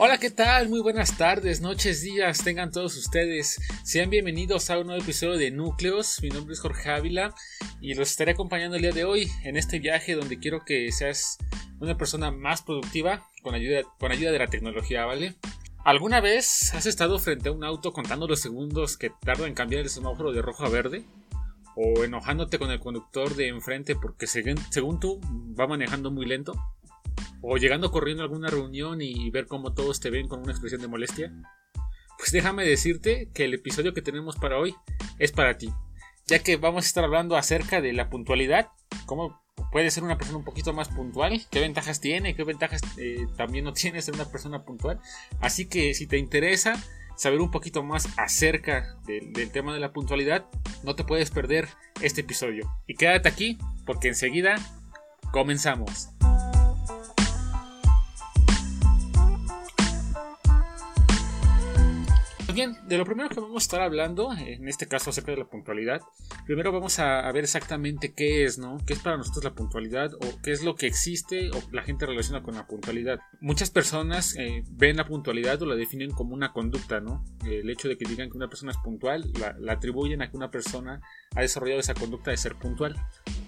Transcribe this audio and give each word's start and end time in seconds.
Hola, 0.00 0.18
¿qué 0.18 0.30
tal? 0.30 0.68
Muy 0.68 0.80
buenas 0.80 1.18
tardes, 1.18 1.60
noches, 1.60 2.02
días, 2.02 2.44
tengan 2.44 2.70
todos 2.70 2.96
ustedes. 2.96 3.60
Sean 3.82 4.10
bienvenidos 4.10 4.70
a 4.70 4.78
un 4.78 4.86
nuevo 4.86 5.02
episodio 5.02 5.36
de 5.36 5.50
Núcleos. 5.50 6.22
Mi 6.22 6.28
nombre 6.28 6.54
es 6.54 6.60
Jorge 6.60 6.88
Ávila 6.88 7.34
y 7.80 7.94
los 7.94 8.08
estaré 8.08 8.30
acompañando 8.30 8.76
el 8.76 8.82
día 8.82 8.92
de 8.92 9.04
hoy 9.04 9.28
en 9.42 9.56
este 9.56 9.80
viaje 9.80 10.14
donde 10.14 10.38
quiero 10.38 10.64
que 10.64 10.92
seas 10.92 11.36
una 11.80 11.96
persona 11.96 12.30
más 12.30 12.62
productiva 12.62 13.26
con 13.42 13.56
ayuda, 13.56 13.82
con 13.98 14.12
ayuda 14.12 14.30
de 14.30 14.38
la 14.38 14.46
tecnología, 14.46 15.04
¿vale? 15.04 15.34
¿Alguna 15.84 16.20
vez 16.20 16.72
has 16.74 16.86
estado 16.86 17.18
frente 17.18 17.48
a 17.48 17.52
un 17.52 17.64
auto 17.64 17.92
contando 17.92 18.28
los 18.28 18.38
segundos 18.38 18.96
que 18.96 19.10
tarda 19.10 19.48
en 19.48 19.54
cambiar 19.54 19.82
el 19.82 19.90
semáforo 19.90 20.30
de 20.30 20.42
rojo 20.42 20.64
a 20.64 20.68
verde? 20.68 21.06
¿O 21.74 22.04
enojándote 22.04 22.60
con 22.60 22.70
el 22.70 22.78
conductor 22.78 23.34
de 23.34 23.48
enfrente 23.48 23.96
porque 23.96 24.28
según, 24.28 24.58
según 24.70 25.00
tú 25.00 25.20
va 25.58 25.66
manejando 25.66 26.12
muy 26.12 26.24
lento? 26.24 26.54
O 27.40 27.56
llegando 27.56 27.90
corriendo 27.90 28.22
a 28.22 28.26
alguna 28.26 28.48
reunión 28.48 29.00
y 29.02 29.30
ver 29.30 29.46
cómo 29.46 29.74
todos 29.74 30.00
te 30.00 30.10
ven 30.10 30.28
con 30.28 30.40
una 30.40 30.52
expresión 30.52 30.80
de 30.80 30.88
molestia? 30.88 31.32
Pues 32.18 32.32
déjame 32.32 32.64
decirte 32.64 33.30
que 33.32 33.44
el 33.44 33.54
episodio 33.54 33.94
que 33.94 34.02
tenemos 34.02 34.36
para 34.36 34.58
hoy 34.58 34.74
es 35.18 35.30
para 35.30 35.56
ti, 35.56 35.72
ya 36.26 36.40
que 36.40 36.56
vamos 36.56 36.84
a 36.84 36.88
estar 36.88 37.04
hablando 37.04 37.36
acerca 37.36 37.80
de 37.80 37.92
la 37.92 38.10
puntualidad, 38.10 38.68
cómo 39.06 39.40
puede 39.70 39.90
ser 39.90 40.02
una 40.02 40.16
persona 40.16 40.38
un 40.38 40.44
poquito 40.44 40.72
más 40.72 40.88
puntual, 40.88 41.42
qué 41.50 41.60
ventajas 41.60 42.00
tiene, 42.00 42.34
qué 42.34 42.44
ventajas 42.44 42.80
eh, 42.96 43.26
también 43.36 43.64
no 43.64 43.72
tiene 43.74 44.02
ser 44.02 44.14
una 44.14 44.30
persona 44.30 44.64
puntual. 44.64 45.00
Así 45.40 45.66
que 45.66 45.94
si 45.94 46.06
te 46.06 46.18
interesa 46.18 46.82
saber 47.16 47.40
un 47.40 47.50
poquito 47.50 47.82
más 47.82 48.08
acerca 48.16 48.96
del 49.06 49.50
tema 49.50 49.74
de 49.74 49.80
la 49.80 49.92
puntualidad, 49.92 50.46
no 50.84 50.94
te 50.94 51.04
puedes 51.04 51.30
perder 51.30 51.68
este 52.00 52.20
episodio. 52.20 52.70
Y 52.86 52.94
quédate 52.94 53.28
aquí 53.28 53.58
porque 53.86 54.08
enseguida 54.08 54.56
comenzamos. 55.32 56.10
Bien, 62.58 62.76
de 62.88 62.98
lo 62.98 63.04
primero 63.04 63.28
que 63.28 63.38
vamos 63.38 63.62
a 63.62 63.66
estar 63.66 63.80
hablando, 63.80 64.32
en 64.32 64.66
este 64.66 64.88
caso 64.88 65.10
acerca 65.10 65.30
de 65.30 65.38
la 65.38 65.44
puntualidad, 65.44 66.00
primero 66.44 66.72
vamos 66.72 66.98
a, 66.98 67.30
ver 67.30 67.44
exactamente 67.44 68.14
qué 68.14 68.44
es, 68.44 68.58
¿no? 68.58 68.78
¿Qué 68.84 68.94
es 68.94 68.98
para 68.98 69.16
nosotros 69.16 69.44
la 69.44 69.54
puntualidad 69.54 70.12
o 70.14 70.42
qué 70.42 70.50
es 70.50 70.64
lo 70.64 70.74
que 70.74 70.88
existe 70.88 71.50
o 71.52 71.62
la 71.70 71.82
gente 71.82 72.04
relaciona 72.04 72.42
con 72.42 72.56
la 72.56 72.66
puntualidad? 72.66 73.20
Muchas 73.40 73.70
personas 73.70 74.34
eh, 74.36 74.64
ven 74.70 74.96
la 74.96 75.06
puntualidad 75.06 75.62
o 75.62 75.66
la 75.66 75.76
definen 75.76 76.10
como 76.10 76.34
una 76.34 76.52
conducta, 76.52 76.98
¿no? 76.98 77.24
El 77.46 77.70
hecho 77.70 77.86
de 77.86 77.96
que 77.96 78.08
digan 78.08 78.28
que 78.28 78.36
una 78.36 78.48
persona 78.48 78.72
es 78.72 78.78
puntual, 78.78 79.32
la, 79.38 79.72
atribuyen 79.72 80.20
a 80.22 80.28
que 80.28 80.36
una 80.36 80.50
persona 80.50 81.00
ha 81.36 81.40
desarrollado 81.40 81.78
esa 81.78 81.94
conducta 81.94 82.32
de 82.32 82.38
ser 82.38 82.56
puntual. 82.56 82.96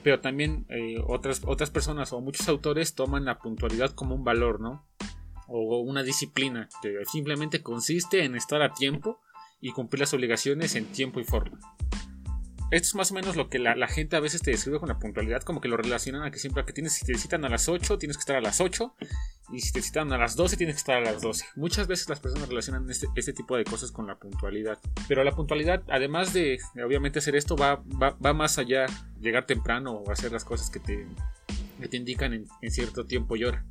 Pero 0.05 0.20
también 0.20 0.67
eh, 0.69 1.02
otras, 1.05 1.42
otras 1.47 1.70
personas 1.70 2.12
o 2.12 2.20
muchos 2.20 2.48
autores 2.48 2.95
toman 2.95 3.24
la 3.24 3.41
puntualidad 3.41 3.91
como 3.91 4.14
un 4.14 4.22
valor, 4.22 4.61
¿no? 4.61 4.86
O 5.51 5.81
una 5.81 6.03
disciplina 6.03 6.69
que 6.81 7.05
simplemente 7.11 7.62
consiste 7.62 8.25
en 8.25 8.37
estar 8.37 8.62
a 8.62 8.73
tiempo 8.73 9.20
y 9.61 9.73
cumplir 9.73 10.01
las 10.01 10.15
obligaciones 10.15 10.75
en 10.77 10.87
tiempo 10.87 11.20
y 11.20 11.25
forma. 11.25 11.59
Esto 12.70 12.87
es 12.87 12.95
más 12.95 13.11
o 13.11 13.15
menos 13.15 13.34
lo 13.34 13.48
que 13.48 13.59
la, 13.59 13.89
gente 13.89 14.15
a 14.15 14.20
veces 14.20 14.42
te 14.42 14.53
describe 14.53 14.79
con 14.79 14.89
la 14.89 15.01
puntualidad, 15.01 15.42
como 15.42 15.61
que 15.61 15.67
lo 15.67 15.77
relacionan 15.77 16.23
a 16.23 16.31
que 16.31 16.39
siempre 16.39 16.65
que 16.65 16.73
tienes, 16.73 16.92
si 16.92 17.05
te 17.05 17.19
citan 17.19 17.45
a 17.45 17.48
las 17.48 17.69
8, 17.69 17.98
tienes 17.98 18.17
que 18.17 18.20
estar 18.20 18.37
a 18.37 18.41
las 18.41 18.61
8, 18.61 18.95
y 19.53 19.61
si 19.61 19.73
te 19.73 19.83
citan 19.83 20.12
a 20.12 20.19
las 20.19 20.37
12, 20.37 20.57
tienes 20.57 20.77
que 20.77 20.79
estar 20.79 20.97
a 20.97 21.01
las 21.01 21.20
12. 21.20 21.47
Muchas 21.57 21.89
veces 21.89 22.09
las 22.09 22.20
personas 22.20 22.48
relacionan 22.48 22.89
este, 22.89 23.09
este 23.17 23.33
tipo 23.33 23.57
de 23.57 23.64
cosas 23.64 23.91
con 23.91 24.07
la 24.07 24.20
puntualidad. 24.20 24.79
Pero 25.09 25.25
la 25.25 25.33
puntualidad, 25.33 25.83
además 25.89 26.33
de, 26.33 26.61
obviamente 26.87 27.19
hacer 27.19 27.35
esto, 27.35 27.57
va, 27.57 27.83
va, 28.01 28.33
más 28.35 28.57
allá, 28.59 28.87
llegar 29.20 29.47
temprano 29.47 29.91
o 29.91 30.12
hacer 30.12 30.31
las 30.31 30.45
cosas 30.45 30.70
que 30.70 30.79
te, 30.79 31.09
te 31.89 31.97
indican 31.97 32.35
en, 32.35 32.47
en 32.62 32.70
cierto 32.70 33.05
tiempo 33.05 33.35
y 33.35 33.42
hora. 33.42 33.67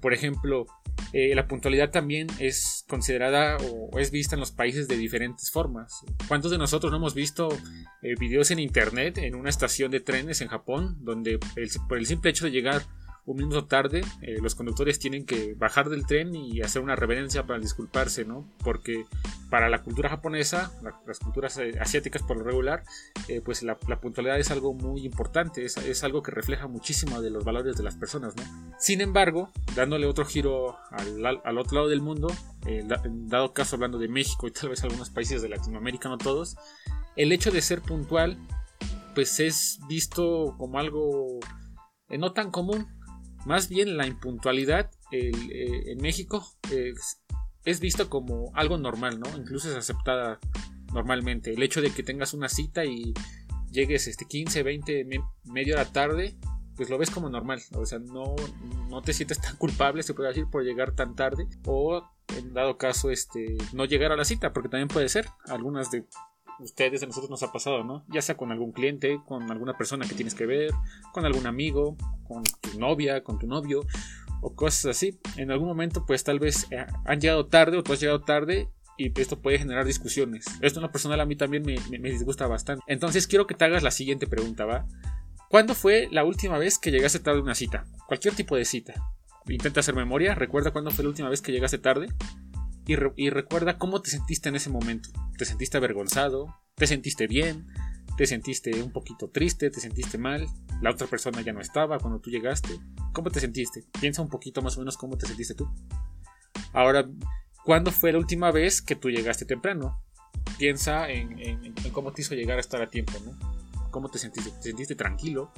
Por 0.00 0.12
ejemplo, 0.14 0.66
eh, 1.12 1.34
la 1.34 1.48
puntualidad 1.48 1.90
también 1.90 2.26
es 2.38 2.84
considerada 2.88 3.56
o 3.56 3.98
es 3.98 4.10
vista 4.10 4.36
en 4.36 4.40
los 4.40 4.52
países 4.52 4.88
de 4.88 4.96
diferentes 4.96 5.50
formas. 5.50 6.04
¿Cuántos 6.26 6.50
de 6.50 6.58
nosotros 6.58 6.90
no 6.90 6.98
hemos 6.98 7.14
visto 7.14 7.48
eh, 8.02 8.14
videos 8.18 8.50
en 8.50 8.58
internet 8.58 9.18
en 9.18 9.34
una 9.34 9.50
estación 9.50 9.90
de 9.90 10.00
trenes 10.00 10.40
en 10.40 10.48
Japón 10.48 10.96
donde 11.00 11.38
por 11.88 11.98
el 11.98 12.06
simple 12.06 12.30
hecho 12.30 12.44
de 12.44 12.50
llegar 12.50 12.82
un 13.28 13.36
minuto 13.36 13.66
tarde, 13.66 14.00
eh, 14.22 14.38
los 14.40 14.54
conductores 14.54 14.98
tienen 14.98 15.26
que 15.26 15.52
bajar 15.52 15.90
del 15.90 16.06
tren 16.06 16.34
y 16.34 16.62
hacer 16.62 16.80
una 16.80 16.96
reverencia 16.96 17.46
para 17.46 17.58
disculparse, 17.58 18.24
¿no? 18.24 18.50
Porque 18.64 19.04
para 19.50 19.68
la 19.68 19.82
cultura 19.82 20.08
japonesa, 20.08 20.72
las 21.06 21.18
culturas 21.18 21.58
eh, 21.58 21.74
asiáticas 21.78 22.22
por 22.22 22.38
lo 22.38 22.44
regular, 22.44 22.84
eh, 23.28 23.42
pues 23.44 23.62
la, 23.62 23.76
puntualidad 23.76 24.38
es 24.38 24.50
algo 24.50 24.72
muy 24.72 25.04
importante, 25.04 25.66
es, 25.66 26.04
algo 26.04 26.22
que 26.22 26.30
refleja 26.30 26.68
muchísimo 26.68 27.20
de 27.20 27.28
los 27.28 27.44
valores 27.44 27.76
de 27.76 27.82
las 27.82 27.96
personas, 27.96 28.34
¿no? 28.34 28.44
Sin 28.78 29.02
embargo, 29.02 29.52
dándole 29.76 30.06
otro 30.06 30.24
giro 30.24 30.78
al, 30.90 31.58
otro 31.58 31.74
lado 31.74 31.88
del 31.88 32.00
mundo, 32.00 32.28
dado 33.26 33.52
caso 33.52 33.76
hablando 33.76 33.98
de 33.98 34.08
México 34.08 34.48
y 34.48 34.52
tal 34.52 34.70
vez 34.70 34.82
algunos 34.84 35.10
países 35.10 35.42
de 35.42 35.50
Latinoamérica, 35.50 36.08
no 36.08 36.16
todos, 36.16 36.56
el 37.14 37.32
hecho 37.32 37.50
de 37.50 37.60
ser 37.60 37.82
puntual, 37.82 38.38
pues 39.14 39.38
es 39.38 39.80
visto 39.86 40.54
como 40.56 40.78
algo 40.78 41.40
no 42.08 42.32
tan 42.32 42.50
común 42.50 42.97
más 43.48 43.70
bien 43.70 43.96
la 43.96 44.06
impuntualidad 44.06 44.90
eh, 45.10 45.32
en 45.86 45.98
México 46.02 46.46
es 47.64 47.80
visto 47.80 48.10
como 48.10 48.52
algo 48.54 48.76
normal, 48.76 49.18
¿no? 49.18 49.26
Incluso 49.38 49.70
es 49.70 49.74
aceptada 49.74 50.38
normalmente. 50.92 51.54
El 51.54 51.62
hecho 51.62 51.80
de 51.80 51.90
que 51.90 52.02
tengas 52.02 52.34
una 52.34 52.50
cita 52.50 52.84
y 52.84 53.14
llegues 53.70 54.06
este 54.06 54.26
15, 54.26 54.62
20, 54.62 55.08
media 55.44 55.74
hora 55.76 55.86
tarde, 55.86 56.36
pues 56.76 56.90
lo 56.90 56.98
ves 56.98 57.10
como 57.10 57.30
normal. 57.30 57.62
O 57.74 57.86
sea, 57.86 57.98
no, 57.98 58.36
no 58.90 59.00
te 59.00 59.14
sientes 59.14 59.40
tan 59.40 59.56
culpable, 59.56 60.02
se 60.02 60.12
puede 60.12 60.28
decir, 60.28 60.44
por 60.50 60.62
llegar 60.62 60.94
tan 60.94 61.16
tarde. 61.16 61.48
O 61.64 62.02
en 62.36 62.52
dado 62.52 62.76
caso, 62.76 63.10
este, 63.10 63.56
no 63.72 63.86
llegar 63.86 64.12
a 64.12 64.16
la 64.16 64.26
cita, 64.26 64.52
porque 64.52 64.68
también 64.68 64.88
puede 64.88 65.08
ser. 65.08 65.26
Algunas 65.46 65.90
de 65.90 66.04
ustedes, 66.60 67.02
a 67.02 67.06
nosotros 67.06 67.30
nos 67.30 67.42
ha 67.42 67.52
pasado, 67.52 67.84
¿no? 67.84 68.04
Ya 68.08 68.22
sea 68.22 68.36
con 68.36 68.52
algún 68.52 68.72
cliente, 68.72 69.20
con 69.26 69.50
alguna 69.50 69.76
persona 69.76 70.06
que 70.06 70.14
tienes 70.14 70.34
que 70.34 70.46
ver, 70.46 70.70
con 71.12 71.24
algún 71.24 71.46
amigo, 71.46 71.96
con 72.26 72.42
tu 72.42 72.78
novia, 72.78 73.22
con 73.22 73.38
tu 73.38 73.46
novio, 73.46 73.82
o 74.40 74.54
cosas 74.54 74.96
así. 74.96 75.18
En 75.36 75.50
algún 75.50 75.68
momento, 75.68 76.04
pues 76.06 76.24
tal 76.24 76.38
vez 76.38 76.66
eh, 76.70 76.86
han 77.04 77.20
llegado 77.20 77.46
tarde 77.46 77.78
o 77.78 77.82
tú 77.82 77.92
has 77.92 78.00
llegado 78.00 78.22
tarde 78.22 78.68
y 78.96 79.18
esto 79.20 79.40
puede 79.40 79.58
generar 79.58 79.84
discusiones. 79.84 80.46
Esto 80.60 80.80
en 80.80 80.82
lo 80.82 80.92
personal 80.92 81.20
a 81.20 81.26
mí 81.26 81.36
también 81.36 81.62
me, 81.62 81.76
me, 81.98 82.10
disgusta 82.10 82.46
bastante. 82.46 82.82
Entonces 82.88 83.26
quiero 83.26 83.46
que 83.46 83.54
te 83.54 83.64
hagas 83.64 83.82
la 83.82 83.90
siguiente 83.90 84.26
pregunta, 84.26 84.64
¿va? 84.64 84.86
¿Cuándo 85.48 85.74
fue 85.74 86.08
la 86.10 86.24
última 86.24 86.58
vez 86.58 86.78
que 86.78 86.90
llegaste 86.90 87.20
tarde 87.20 87.38
a 87.38 87.42
una 87.42 87.54
cita? 87.54 87.86
Cualquier 88.06 88.34
tipo 88.34 88.56
de 88.56 88.64
cita. 88.64 88.94
Intenta 89.46 89.80
hacer 89.80 89.94
memoria, 89.94 90.34
recuerda 90.34 90.72
cuándo 90.72 90.90
fue 90.90 91.04
la 91.04 91.10
última 91.10 91.30
vez 91.30 91.40
que 91.40 91.52
llegaste 91.52 91.78
tarde 91.78 92.08
y, 92.88 93.28
recuerda 93.28 93.76
cómo 93.76 94.00
te 94.00 94.08
sentiste 94.08 94.48
en 94.48 94.56
ese 94.56 94.70
momento. 94.70 95.10
¿Te 95.36 95.44
sentiste 95.44 95.76
avergonzado? 95.76 96.56
¿Te 96.74 96.86
sentiste 96.86 97.26
bien? 97.26 97.66
¿Te 98.16 98.26
sentiste 98.26 98.82
un 98.82 98.92
poquito 98.92 99.28
triste? 99.28 99.68
¿Te 99.68 99.78
sentiste 99.78 100.16
mal? 100.16 100.46
¿La 100.80 100.90
otra 100.90 101.06
persona 101.06 101.42
ya 101.42 101.52
no 101.52 101.60
estaba 101.60 101.98
cuando 101.98 102.18
tú 102.18 102.30
llegaste? 102.30 102.80
¿Cómo 103.12 103.30
te 103.30 103.40
sentiste? 103.40 103.84
Piensa 104.00 104.22
un 104.22 104.30
poquito 104.30 104.62
más 104.62 104.78
o 104.78 104.80
menos 104.80 104.96
cómo 104.96 105.18
te 105.18 105.26
sentiste 105.26 105.54
tú. 105.54 105.68
Ahora, 106.72 107.06
¿cuándo 107.62 107.92
fue 107.92 108.10
la 108.10 108.18
última 108.18 108.50
vez 108.52 108.80
que 108.80 108.96
tú 108.96 109.10
llegaste 109.10 109.44
temprano? 109.44 110.02
Piensa 110.58 111.10
en, 111.10 111.74
cómo 111.92 112.12
te 112.12 112.22
hizo 112.22 112.34
llegar 112.34 112.56
a 112.56 112.62
estar 112.62 112.80
a 112.80 112.88
tiempo, 112.88 113.12
¿no? 113.22 113.38
¿Cómo 113.90 114.08
te 114.08 114.18
sentiste? 114.18 114.50
¿Te 114.50 114.62
sentiste 114.62 114.94
tranquilo? 114.94 115.52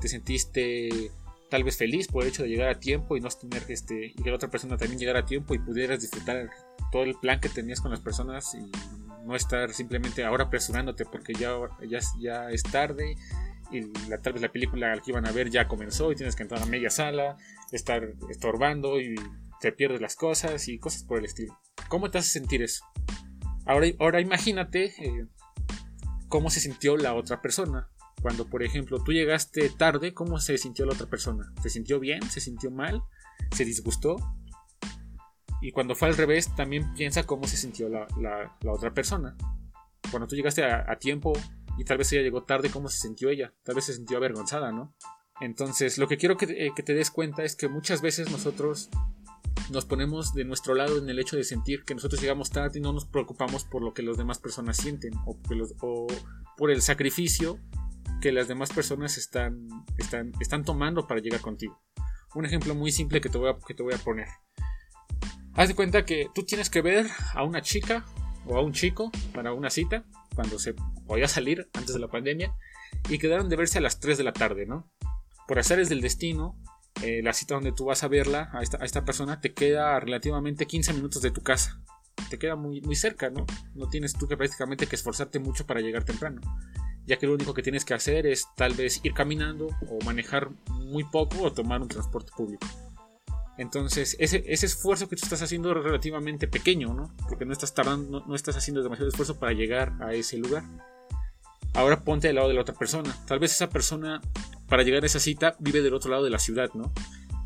¿Te 0.00 0.08
sentiste 0.08 1.12
tal 1.50 1.64
vez 1.64 1.76
feliz 1.76 2.06
por 2.06 2.22
el 2.22 2.30
hecho 2.30 2.44
de 2.44 2.48
llegar 2.48 2.70
a 2.70 2.78
tiempo 2.78 3.16
y 3.16 3.20
no 3.20 3.28
tener 3.28 3.64
este 3.68 4.06
y 4.06 4.22
que 4.22 4.30
la 4.30 4.36
otra 4.36 4.48
persona 4.48 4.78
también 4.78 4.98
llegara 4.98 5.20
a 5.20 5.26
tiempo 5.26 5.54
y 5.54 5.58
pudieras 5.58 6.00
disfrutar 6.00 6.48
todo 6.90 7.04
el 7.04 7.14
plan 7.14 7.40
que 7.40 7.48
tenías 7.48 7.80
con 7.80 7.90
las 7.90 8.00
personas 8.00 8.54
y 8.54 8.70
no 9.24 9.36
estar 9.36 9.72
simplemente 9.72 10.24
ahora 10.24 10.44
apresurándote 10.44 11.04
porque 11.04 11.34
ya, 11.34 11.54
ya, 11.88 12.00
ya 12.18 12.50
es 12.50 12.62
tarde 12.62 13.16
y 13.70 13.82
la, 14.08 14.18
tal 14.18 14.32
vez 14.32 14.42
la 14.42 14.52
película 14.52 14.98
que 14.98 15.10
iban 15.10 15.26
a 15.26 15.32
ver 15.32 15.50
ya 15.50 15.68
comenzó 15.68 16.10
y 16.10 16.16
tienes 16.16 16.34
que 16.36 16.42
entrar 16.42 16.62
a 16.62 16.66
media 16.66 16.90
sala, 16.90 17.36
estar 17.70 18.14
estorbando 18.28 19.00
y 19.00 19.14
te 19.60 19.72
pierdes 19.72 20.00
las 20.00 20.16
cosas 20.16 20.68
y 20.68 20.78
cosas 20.78 21.04
por 21.04 21.18
el 21.18 21.26
estilo. 21.26 21.58
¿Cómo 21.88 22.10
te 22.10 22.18
hace 22.18 22.30
sentir 22.30 22.62
eso? 22.62 22.84
Ahora, 23.66 23.86
ahora 23.98 24.20
imagínate 24.20 24.86
eh, 24.98 25.26
cómo 26.28 26.50
se 26.50 26.60
sintió 26.60 26.96
la 26.96 27.14
otra 27.14 27.40
persona. 27.42 27.88
Cuando, 28.22 28.46
por 28.48 28.62
ejemplo, 28.62 29.02
tú 29.02 29.12
llegaste 29.12 29.70
tarde, 29.70 30.12
¿cómo 30.12 30.40
se 30.40 30.58
sintió 30.58 30.84
la 30.84 30.92
otra 30.92 31.06
persona? 31.06 31.52
¿Se 31.62 31.70
sintió 31.70 32.00
bien? 32.00 32.22
¿Se 32.30 32.40
sintió 32.40 32.70
mal? 32.70 33.02
¿Se 33.52 33.64
disgustó? 33.64 34.16
Y 35.60 35.72
cuando 35.72 35.94
fue 35.94 36.08
al 36.08 36.16
revés, 36.16 36.54
también 36.54 36.92
piensa 36.94 37.24
cómo 37.24 37.46
se 37.46 37.56
sintió 37.56 37.88
la, 37.88 38.56
otra 38.66 38.92
persona. 38.92 39.36
Cuando 40.10 40.26
tú 40.26 40.34
llegaste 40.36 40.64
a, 40.64 40.96
tiempo 40.98 41.32
y 41.78 41.84
tal 41.84 41.98
vez 41.98 42.12
ella 42.12 42.22
llegó 42.22 42.42
tarde, 42.42 42.70
¿cómo 42.70 42.88
se 42.88 42.98
sintió 42.98 43.28
ella? 43.28 43.52
Tal 43.62 43.74
vez 43.74 43.84
se 43.84 43.94
sintió 43.94 44.16
avergonzada, 44.16 44.72
¿no? 44.72 44.94
Entonces, 45.40 45.98
lo 45.98 46.08
que 46.08 46.16
quiero 46.16 46.36
que, 46.36 46.46
eh, 46.46 46.72
te 46.84 46.94
des 46.94 47.10
cuenta 47.10 47.44
es 47.44 47.56
que 47.56 47.68
muchas 47.68 48.02
veces 48.02 48.30
nosotros 48.30 48.90
nos 49.70 49.84
ponemos 49.84 50.34
de 50.34 50.44
nuestro 50.44 50.74
lado 50.74 50.98
en 50.98 51.08
el 51.08 51.18
hecho 51.18 51.36
de 51.36 51.44
sentir 51.44 51.84
que 51.84 51.94
nosotros 51.94 52.20
llegamos 52.20 52.50
tarde 52.50 52.78
y 52.78 52.82
no 52.82 52.92
nos 52.92 53.06
preocupamos 53.06 53.64
por 53.64 53.82
lo 53.82 53.94
que 53.94 54.02
las 54.02 54.16
demás 54.16 54.38
personas 54.38 54.76
sienten 54.76 55.14
o, 55.26 55.38
o 55.80 56.06
por 56.56 56.70
el 56.70 56.82
sacrificio 56.82 57.58
que 58.20 58.32
las 58.32 58.48
demás 58.48 58.70
personas 58.70 59.16
están, 59.16 59.66
están, 59.96 60.32
están 60.40 60.64
tomando 60.64 61.06
para 61.06 61.20
llegar 61.20 61.40
contigo. 61.40 61.80
Un 62.34 62.44
ejemplo 62.44 62.74
muy 62.74 62.92
simple 62.92 63.20
que 63.20 63.28
te 63.28 63.38
voy 63.38 63.50
a, 63.50 63.58
que 63.66 63.74
te 63.74 63.82
voy 63.82 63.94
a 63.94 63.98
poner. 63.98 64.28
Haz 65.60 65.68
de 65.68 65.74
cuenta 65.74 66.06
que 66.06 66.30
tú 66.34 66.42
tienes 66.42 66.70
que 66.70 66.80
ver 66.80 67.06
a 67.34 67.44
una 67.44 67.60
chica 67.60 68.06
o 68.46 68.56
a 68.56 68.62
un 68.62 68.72
chico 68.72 69.12
para 69.34 69.52
una 69.52 69.68
cita 69.68 70.06
cuando 70.34 70.58
se 70.58 70.74
podía 71.06 71.28
salir 71.28 71.68
antes 71.74 71.92
de 71.92 72.00
la 72.00 72.08
pandemia 72.08 72.56
y 73.10 73.18
quedaron 73.18 73.50
de 73.50 73.56
verse 73.56 73.76
a 73.76 73.82
las 73.82 74.00
3 74.00 74.16
de 74.16 74.24
la 74.24 74.32
tarde, 74.32 74.64
¿no? 74.64 74.90
Por 75.46 75.58
hacer 75.58 75.86
del 75.86 76.00
destino, 76.00 76.58
eh, 77.02 77.20
la 77.22 77.34
cita 77.34 77.56
donde 77.56 77.72
tú 77.72 77.84
vas 77.84 78.02
a 78.02 78.08
verla 78.08 78.48
a 78.54 78.62
esta, 78.62 78.78
a 78.80 78.86
esta, 78.86 79.04
persona 79.04 79.42
te 79.42 79.52
queda 79.52 80.00
relativamente 80.00 80.64
15 80.64 80.94
minutos 80.94 81.20
de 81.20 81.30
tu 81.30 81.42
casa. 81.42 81.82
Te 82.30 82.38
queda 82.38 82.56
muy, 82.56 82.80
muy 82.80 82.96
cerca, 82.96 83.28
¿no? 83.28 83.44
No 83.74 83.86
tienes 83.90 84.14
tú 84.14 84.26
que 84.28 84.38
prácticamente 84.38 84.86
que 84.86 84.96
esforzarte 84.96 85.40
mucho 85.40 85.66
para 85.66 85.82
llegar 85.82 86.04
temprano. 86.04 86.40
Ya 87.04 87.18
que 87.18 87.26
lo 87.26 87.34
único 87.34 87.52
que 87.52 87.62
tienes 87.62 87.84
que 87.84 87.92
hacer 87.92 88.26
es 88.26 88.46
tal 88.56 88.72
vez 88.72 89.02
ir 89.04 89.12
caminando 89.12 89.68
o 89.90 90.02
manejar 90.06 90.48
muy 90.70 91.04
poco 91.04 91.42
o 91.42 91.52
tomar 91.52 91.82
un 91.82 91.88
transporte 91.88 92.32
público. 92.34 92.66
Entonces, 93.60 94.16
ese, 94.18 94.42
esfuerzo 94.48 95.06
que 95.06 95.16
tú 95.16 95.24
estás 95.24 95.42
haciendo 95.42 95.70
es 95.70 95.84
relativamente 95.84 96.48
pequeño, 96.48 96.94
¿no? 96.94 97.14
Porque 97.28 97.44
no 97.44 97.52
estás 97.52 97.74
tardando, 97.74 98.24
no, 98.26 98.34
estás 98.34 98.56
haciendo 98.56 98.82
demasiado 98.82 99.10
esfuerzo 99.10 99.38
para 99.38 99.52
llegar 99.52 99.92
a 100.00 100.14
ese 100.14 100.38
lugar. 100.38 100.64
Ahora 101.74 102.00
ponte 102.00 102.30
al 102.30 102.36
lado 102.36 102.48
de 102.48 102.54
la 102.54 102.62
otra 102.62 102.74
persona. 102.74 103.14
Tal 103.26 103.38
vez 103.38 103.52
esa 103.52 103.68
persona, 103.68 104.22
para 104.66 104.82
llegar 104.82 105.02
a 105.02 105.06
esa 105.06 105.20
cita, 105.20 105.56
vive 105.58 105.82
del 105.82 105.92
otro 105.92 106.10
lado 106.10 106.24
de 106.24 106.30
la 106.30 106.38
ciudad, 106.38 106.70
¿no? 106.72 106.90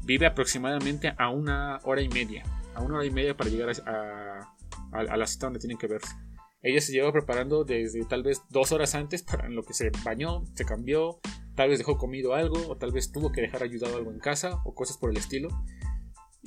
Vive 0.04 0.24
aproximadamente 0.26 1.12
a 1.18 1.30
una 1.30 1.80
hora 1.82 2.00
y 2.00 2.08
media. 2.08 2.44
A 2.76 2.80
una 2.80 2.98
hora 2.98 3.06
y 3.06 3.10
media 3.10 3.36
para 3.36 3.50
llegar 3.50 3.74
a, 3.84 4.54
a 4.92 5.16
la 5.16 5.26
cita 5.26 5.46
donde 5.46 5.58
tienen 5.58 5.78
que 5.78 5.88
verse. 5.88 6.14
Ella 6.62 6.80
se 6.80 6.92
lleva 6.92 7.10
preparando 7.10 7.64
desde 7.64 8.04
tal 8.04 8.22
vez 8.22 8.40
dos 8.50 8.70
horas 8.70 8.94
antes 8.94 9.24
para 9.24 9.48
lo 9.48 9.64
que 9.64 9.74
se 9.74 9.90
bañó, 10.04 10.44
se 10.54 10.64
cambió, 10.64 11.18
tal 11.56 11.70
vez 11.70 11.78
dejó 11.78 11.98
comido 11.98 12.34
algo, 12.34 12.68
o 12.68 12.76
tal 12.76 12.92
vez 12.92 13.10
tuvo 13.10 13.32
que 13.32 13.40
dejar 13.40 13.64
ayudado 13.64 13.96
algo 13.96 14.12
en 14.12 14.20
casa, 14.20 14.60
o 14.64 14.76
cosas 14.76 14.96
por 14.96 15.10
el 15.10 15.16
estilo. 15.16 15.48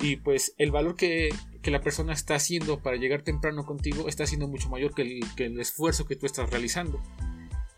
Y 0.00 0.16
pues 0.16 0.54
el 0.58 0.70
valor 0.70 0.96
que, 0.96 1.30
la 1.64 1.82
persona 1.82 2.14
está 2.14 2.34
haciendo 2.34 2.80
para 2.80 2.96
llegar 2.96 3.20
temprano 3.20 3.66
contigo 3.66 4.08
está 4.08 4.26
siendo 4.26 4.48
mucho 4.48 4.70
mayor 4.70 4.94
que 4.94 5.02
el, 5.02 5.20
que 5.36 5.44
el, 5.44 5.60
esfuerzo 5.60 6.06
que 6.06 6.16
tú 6.16 6.24
estás 6.24 6.48
realizando. 6.48 7.02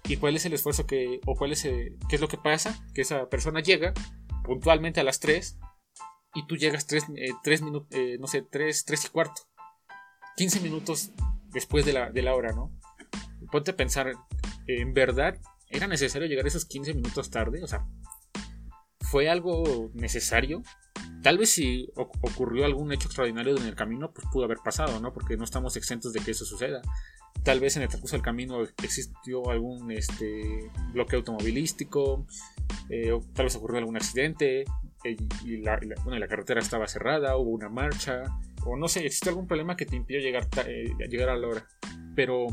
¿Y 0.04 0.16
cuál 0.16 0.36
es 0.36 0.46
el 0.46 0.52
esfuerzo 0.52 0.86
que, 0.86 1.20
o 1.26 1.34
cuál 1.34 1.50
es, 1.50 1.62
qué 1.62 1.96
es 2.08 2.20
lo 2.20 2.28
que 2.28 2.36
pasa? 2.36 2.78
Que 2.94 3.02
esa 3.02 3.28
persona 3.28 3.60
llega 3.60 3.92
puntualmente 4.44 5.00
a 5.00 5.04
las 5.04 5.18
3 5.18 5.58
y 6.34 6.46
tú 6.46 6.56
llegas 6.56 6.86
3, 6.86 7.06
eh, 7.16 7.62
minutos, 7.62 7.88
eh, 7.90 8.16
no 8.20 8.26
sé, 8.26 8.42
3, 8.42 8.84
3 8.84 9.04
y 9.04 9.08
cuarto. 9.08 9.42
15 10.36 10.60
minutos 10.60 11.10
después 11.52 11.84
de 11.84 11.92
la, 11.92 12.10
de 12.10 12.22
la 12.22 12.34
hora, 12.34 12.52
¿no? 12.52 12.72
Ponte 13.50 13.72
a 13.72 13.76
pensar, 13.76 14.12
¿en 14.66 14.94
verdad 14.94 15.36
era 15.68 15.86
necesario 15.86 16.28
llegar 16.28 16.46
esos 16.46 16.64
15 16.64 16.94
minutos 16.94 17.30
tarde? 17.30 17.62
O 17.62 17.66
sea, 17.66 17.86
¿fue 19.00 19.28
algo 19.28 19.90
necesario? 19.94 20.62
Tal 21.22 21.36
vez 21.36 21.50
si 21.50 21.90
ocurrió 21.94 22.64
algún 22.64 22.92
hecho 22.92 23.08
extraordinario 23.08 23.56
en 23.56 23.66
el 23.66 23.74
camino, 23.74 24.10
pues 24.12 24.26
pudo 24.32 24.44
haber 24.44 24.58
pasado, 24.58 25.00
¿no? 25.00 25.12
Porque 25.12 25.36
no 25.36 25.44
estamos 25.44 25.76
exentos 25.76 26.12
de 26.12 26.20
que 26.20 26.30
eso 26.30 26.44
suceda. 26.46 26.80
Tal 27.42 27.60
vez 27.60 27.76
en 27.76 27.82
el 27.82 27.88
transcurso 27.88 28.16
del 28.16 28.22
camino 28.22 28.62
existió 28.82 29.50
algún 29.50 29.90
este, 29.90 30.70
bloqueo 30.92 31.18
automovilístico, 31.18 32.26
eh, 32.88 33.12
tal 33.34 33.46
vez 33.46 33.56
ocurrió 33.56 33.78
algún 33.78 33.96
accidente 33.96 34.64
eh, 35.04 35.16
y, 35.44 35.58
la, 35.58 35.78
la, 35.78 36.28
carretera 36.28 36.60
estaba 36.60 36.86
cerrada, 36.86 37.36
hubo 37.36 37.50
una 37.50 37.68
marcha, 37.68 38.24
o 38.64 38.76
no 38.76 38.88
sé, 38.88 39.06
existe 39.06 39.28
algún 39.28 39.46
problema 39.46 39.76
que 39.76 39.86
te 39.86 39.96
impidió 39.96 40.20
llegar, 40.20 40.48
eh, 40.66 40.92
llegar 41.08 41.28
a 41.30 41.36
la 41.36 41.48
hora. 41.48 41.68
Pero 42.14 42.46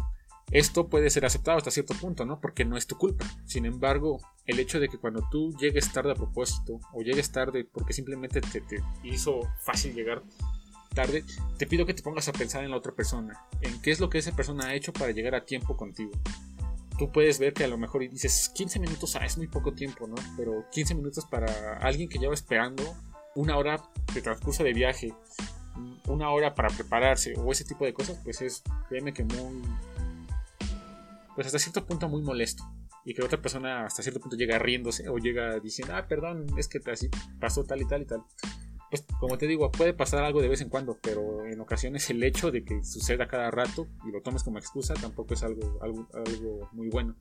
esto 0.51 0.87
puede 0.87 1.09
ser 1.09 1.25
aceptado 1.25 1.57
hasta 1.57 1.71
cierto 1.71 1.93
punto, 1.95 2.25
¿no? 2.25 2.39
Porque 2.39 2.63
no 2.63 2.77
es 2.77 2.87
tu 2.87 2.97
culpa. 2.97 3.25
Sin 3.45 3.65
embargo, 3.65 4.19
el 4.45 4.59
hecho 4.59 4.79
de 4.79 4.87
que 4.87 4.97
cuando 4.97 5.27
tú 5.29 5.53
llegues 5.57 5.91
tarde 5.91 6.11
a 6.11 6.15
propósito 6.15 6.79
o 6.93 7.01
llegues 7.01 7.31
tarde 7.31 7.65
porque 7.65 7.93
simplemente 7.93 8.39
te, 8.39 8.63
hizo 9.03 9.41
fácil 9.59 9.93
llegar 9.93 10.23
tarde, 10.95 11.25
te 11.57 11.67
pido 11.67 11.85
que 11.85 11.93
te 11.93 12.01
pongas 12.01 12.29
a 12.29 12.33
pensar 12.33 12.63
en 12.63 12.71
la 12.71 12.77
otra 12.77 12.93
persona, 12.93 13.45
en 13.61 13.81
qué 13.81 13.91
es 13.91 13.99
lo 13.99 14.09
que 14.09 14.19
esa 14.19 14.31
persona 14.35 14.67
ha 14.67 14.75
hecho 14.75 14.93
para 14.93 15.11
llegar 15.11 15.35
a 15.35 15.43
tiempo 15.43 15.75
contigo. 15.75 16.11
Tú 16.97 17.11
puedes 17.11 17.37
ver 17.39 17.53
que 17.53 17.65
a 17.65 17.67
lo 17.67 17.77
mejor 17.77 18.09
dices 18.09 18.49
15 18.55 18.79
minutos, 18.79 19.15
ah, 19.17 19.25
es 19.25 19.37
muy 19.37 19.47
poco 19.47 19.73
tiempo, 19.73 20.07
¿no? 20.07 20.15
Pero 20.37 20.65
15 20.71 20.95
minutos 20.95 21.25
para 21.25 21.77
alguien 21.79 22.09
que 22.09 22.17
lleva 22.17 22.33
esperando 22.33 22.83
una 23.35 23.57
hora 23.57 23.83
de 24.13 24.21
transcurso 24.21 24.63
de 24.63 24.73
viaje, 24.73 25.13
una 26.07 26.31
hora 26.31 26.55
para 26.55 26.69
prepararse 26.69 27.35
o 27.37 27.51
ese 27.51 27.65
tipo 27.65 27.85
de 27.85 27.93
cosas, 27.93 28.19
pues 28.23 28.41
es, 28.41 28.63
créeme 28.89 29.13
que 29.13 29.23
muy, 29.25 29.61
pues 31.37 31.45
hasta 31.45 31.59
cierto 31.59 31.85
punto 31.85 32.09
muy 32.09 32.23
molesto. 32.23 32.63
Y 33.05 33.13
que 33.13 33.21
otra 33.21 33.39
persona 33.39 33.85
hasta 33.85 34.01
cierto 34.01 34.19
punto 34.19 34.35
llega 34.35 34.57
riéndose 34.57 35.07
o 35.07 35.19
llega 35.19 35.59
diciendo, 35.59 35.95
ah, 35.95 36.07
perdón, 36.07 36.47
es 36.57 36.67
que 36.67 36.79
así 36.89 37.11
pasó 37.39 37.63
tal 37.63 37.79
y 37.79 37.85
tal 37.85 38.01
y 38.01 38.05
tal. 38.05 38.23
Pues 38.89 39.05
como 39.19 39.37
te 39.37 39.45
digo, 39.45 39.71
puede 39.71 39.93
pasar 39.93 40.23
algo 40.23 40.41
de 40.41 40.47
vez 40.47 40.61
en 40.61 40.69
cuando, 40.69 40.97
pero 40.99 41.45
en 41.45 41.61
ocasiones 41.61 42.09
el 42.09 42.23
hecho 42.23 42.49
de 42.49 42.65
que 42.65 42.83
suceda 42.83 43.27
cada 43.27 43.51
rato 43.51 43.85
y 44.03 44.11
lo 44.11 44.23
tomes 44.23 44.41
como 44.41 44.57
excusa 44.57 44.95
tampoco 44.95 45.35
es 45.35 45.43
algo, 45.43 45.77
algo, 45.83 46.07
algo 46.11 46.69
muy 46.71 46.89
bueno. 46.89 47.15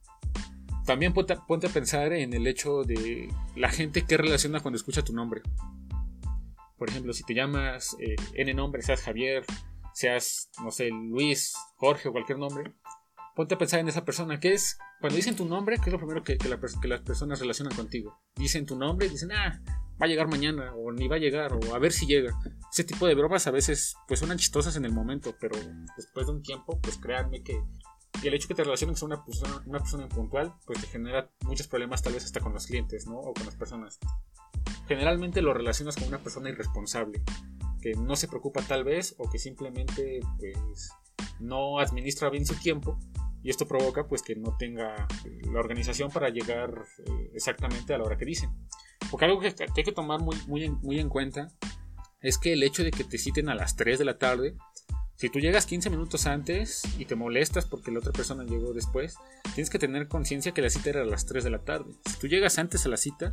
También 0.87 1.13
ponte, 1.13 1.35
a 1.35 1.71
pensar 1.71 2.15
en 2.15 2.33
el 2.33 2.47
hecho 2.47 2.85
de 2.85 3.29
la 3.55 3.69
gente 3.69 4.07
que 4.07 4.17
relaciona 4.17 4.61
cuando 4.61 4.77
escucha 4.77 5.05
tu 5.05 5.13
nombre. 5.13 5.43
Por 6.79 6.89
ejemplo, 6.89 7.13
si 7.13 7.23
te 7.23 7.35
llamas 7.35 7.95
eh, 8.01 8.17
N 8.33 8.55
nombre, 8.55 8.81
seas 8.81 9.03
Javier, 9.03 9.45
seas, 9.93 10.49
no 10.63 10.71
sé, 10.71 10.89
Luis, 10.89 11.55
Jorge 11.77 12.09
o 12.09 12.13
cualquier 12.13 12.39
nombre, 12.39 12.73
ponte 13.37 13.55
a 13.55 13.59
pensar 13.59 13.81
en 13.81 13.89
esa 13.89 14.05
persona, 14.05 14.41
que 14.41 14.55
es, 14.55 14.79
cuando 14.99 15.15
dicen 15.15 15.37
tu 15.37 15.45
nombre, 15.45 15.77
que 15.77 15.91
es 15.91 15.93
lo 15.93 15.99
primero 15.99 16.25
que, 16.25 16.39
las 16.89 17.03
personas 17.03 17.39
relacionan 17.39 17.77
contigo. 17.77 18.19
Dicen 18.35 18.65
tu 18.65 18.77
nombre 18.77 19.07
y 19.07 19.11
dicen, 19.11 19.31
ah, 19.31 19.63
va 20.01 20.07
a 20.07 20.09
llegar 20.09 20.27
mañana, 20.27 20.75
o 20.75 20.91
ni 20.91 21.07
va 21.07 21.17
a 21.17 21.19
llegar, 21.19 21.53
o 21.53 21.75
a 21.75 21.79
ver 21.79 21.93
si 21.93 22.07
llega. 22.07 22.33
Ese 22.73 22.85
tipo 22.85 23.07
de 23.07 23.15
bromas 23.15 23.47
a 23.47 23.51
veces, 23.51 23.95
pues 24.09 24.21
suenan 24.21 24.39
chistosas 24.39 24.75
en 24.77 24.87
el 24.87 24.93
momento, 24.93 25.37
pero 25.39 25.55
después 25.99 26.27
de 26.27 26.33
un 26.33 26.43
tiempo, 26.43 26.81
pues 26.81 26.97
créanme 26.97 27.43
que 27.43 27.63
el 28.25 28.33
hecho 28.33 28.49
que 28.49 28.55
te 28.55 28.65
relaciones 28.65 28.99
con 28.99 29.13
una 29.13 29.23
persona, 29.23 29.63
una 29.67 29.81
persona 29.81 30.05
impuntual, 30.05 30.55
pues 30.65 30.81
te 30.81 30.87
genera 30.87 31.31
muchos 31.43 31.69
problemas, 31.69 32.03
tal 32.03 32.15
vez 32.15 32.25
hasta 32.25 32.41
con 32.41 32.55
los 32.55 32.67
clientes, 32.67 33.07
¿no? 33.07 33.19
O 33.19 33.35
con 33.35 33.45
las 33.45 33.57
personas. 33.57 33.99
Generalmente 34.89 35.43
lo 35.43 35.53
relacionas 35.53 35.97
con 35.97 36.09
una 36.09 36.23
persona 36.23 36.49
irresponsable, 36.49 37.23
que 37.83 37.93
no 37.97 38.17
se 38.17 38.29
preocupa 38.29 38.63
tal 38.63 38.83
vez, 38.83 39.15
o 39.19 39.29
que 39.29 39.39
simplemente, 39.39 40.21
pues, 40.39 40.89
no 41.39 41.79
administra 41.79 42.31
bien 42.31 42.47
su 42.47 42.55
tiempo 42.55 42.99
y 43.47 43.51
esto 43.51 43.69
provoca 43.69 44.09
pues 44.09 44.23
que 44.23 44.35
no 44.35 44.57
tenga 44.57 45.07
eh, 45.25 45.41
la 45.53 45.61
organización 45.61 46.11
para 46.11 46.31
llegar 46.31 46.83
eh, 46.99 47.31
exactamente 47.33 47.95
a 47.95 47.99
la 47.99 48.03
hora 48.03 48.19
que 48.19 48.25
dicen. 48.25 48.51
Porque 49.09 49.25
algo 49.25 49.39
que, 49.39 49.55
hay 49.77 49.85
que 49.85 49.93
tomar 49.93 50.21
muy, 50.21 50.37
muy, 50.49 50.69
muy 50.69 50.99
en 50.99 51.09
cuenta 51.09 51.47
es 52.21 52.39
que 52.39 52.55
el 52.55 52.65
hecho 52.65 52.83
de 52.83 52.91
que 52.91 53.05
te 53.05 53.19
citen 53.19 53.49
a 53.49 53.55
las 53.55 53.77
3 53.77 54.01
de 54.01 54.05
la 54.05 54.19
tarde, 54.19 54.57
si 55.15 55.31
tú 55.31 55.39
llegas 55.39 55.65
15 55.65 55.91
minutos 55.91 56.27
antes 56.27 56.83
y 56.99 57.05
te 57.05 57.15
molestas 57.15 57.67
porque 57.67 57.93
la 57.93 58.01
otra 58.01 58.11
persona 58.11 58.43
llegó 58.43 58.73
después, 58.73 59.15
tienes 59.55 59.71
que 59.71 59.79
tener 59.79 60.09
conciencia 60.09 60.51
que 60.51 60.63
la 60.63 60.69
cita 60.69 60.91
era 60.91 61.03
a 61.03 61.07
las 61.07 61.25
3 61.27 61.45
de 61.45 61.51
la 61.51 61.61
tarde. 61.61 61.93
Si 62.11 62.19
tú 62.19 62.27
llegas 62.27 62.59
antes 62.59 62.85
a 62.85 62.89
la 62.89 62.97
cita, 62.97 63.33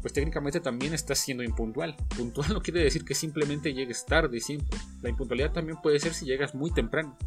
pues 0.00 0.14
técnicamente 0.14 0.60
también 0.60 0.94
estás 0.94 1.18
siendo 1.18 1.42
impuntual. 1.42 1.98
Puntual 2.16 2.48
no 2.54 2.62
quiere 2.62 2.82
decir 2.82 3.04
que 3.04 3.14
simplemente 3.14 3.74
llegues 3.74 4.06
tarde 4.06 4.40
siempre. 4.40 4.78
La 5.02 5.10
impuntualidad 5.10 5.52
también 5.52 5.76
puede 5.82 6.00
ser 6.00 6.14
si 6.14 6.24
llegas 6.24 6.54
muy 6.54 6.72
temprano 6.72 7.18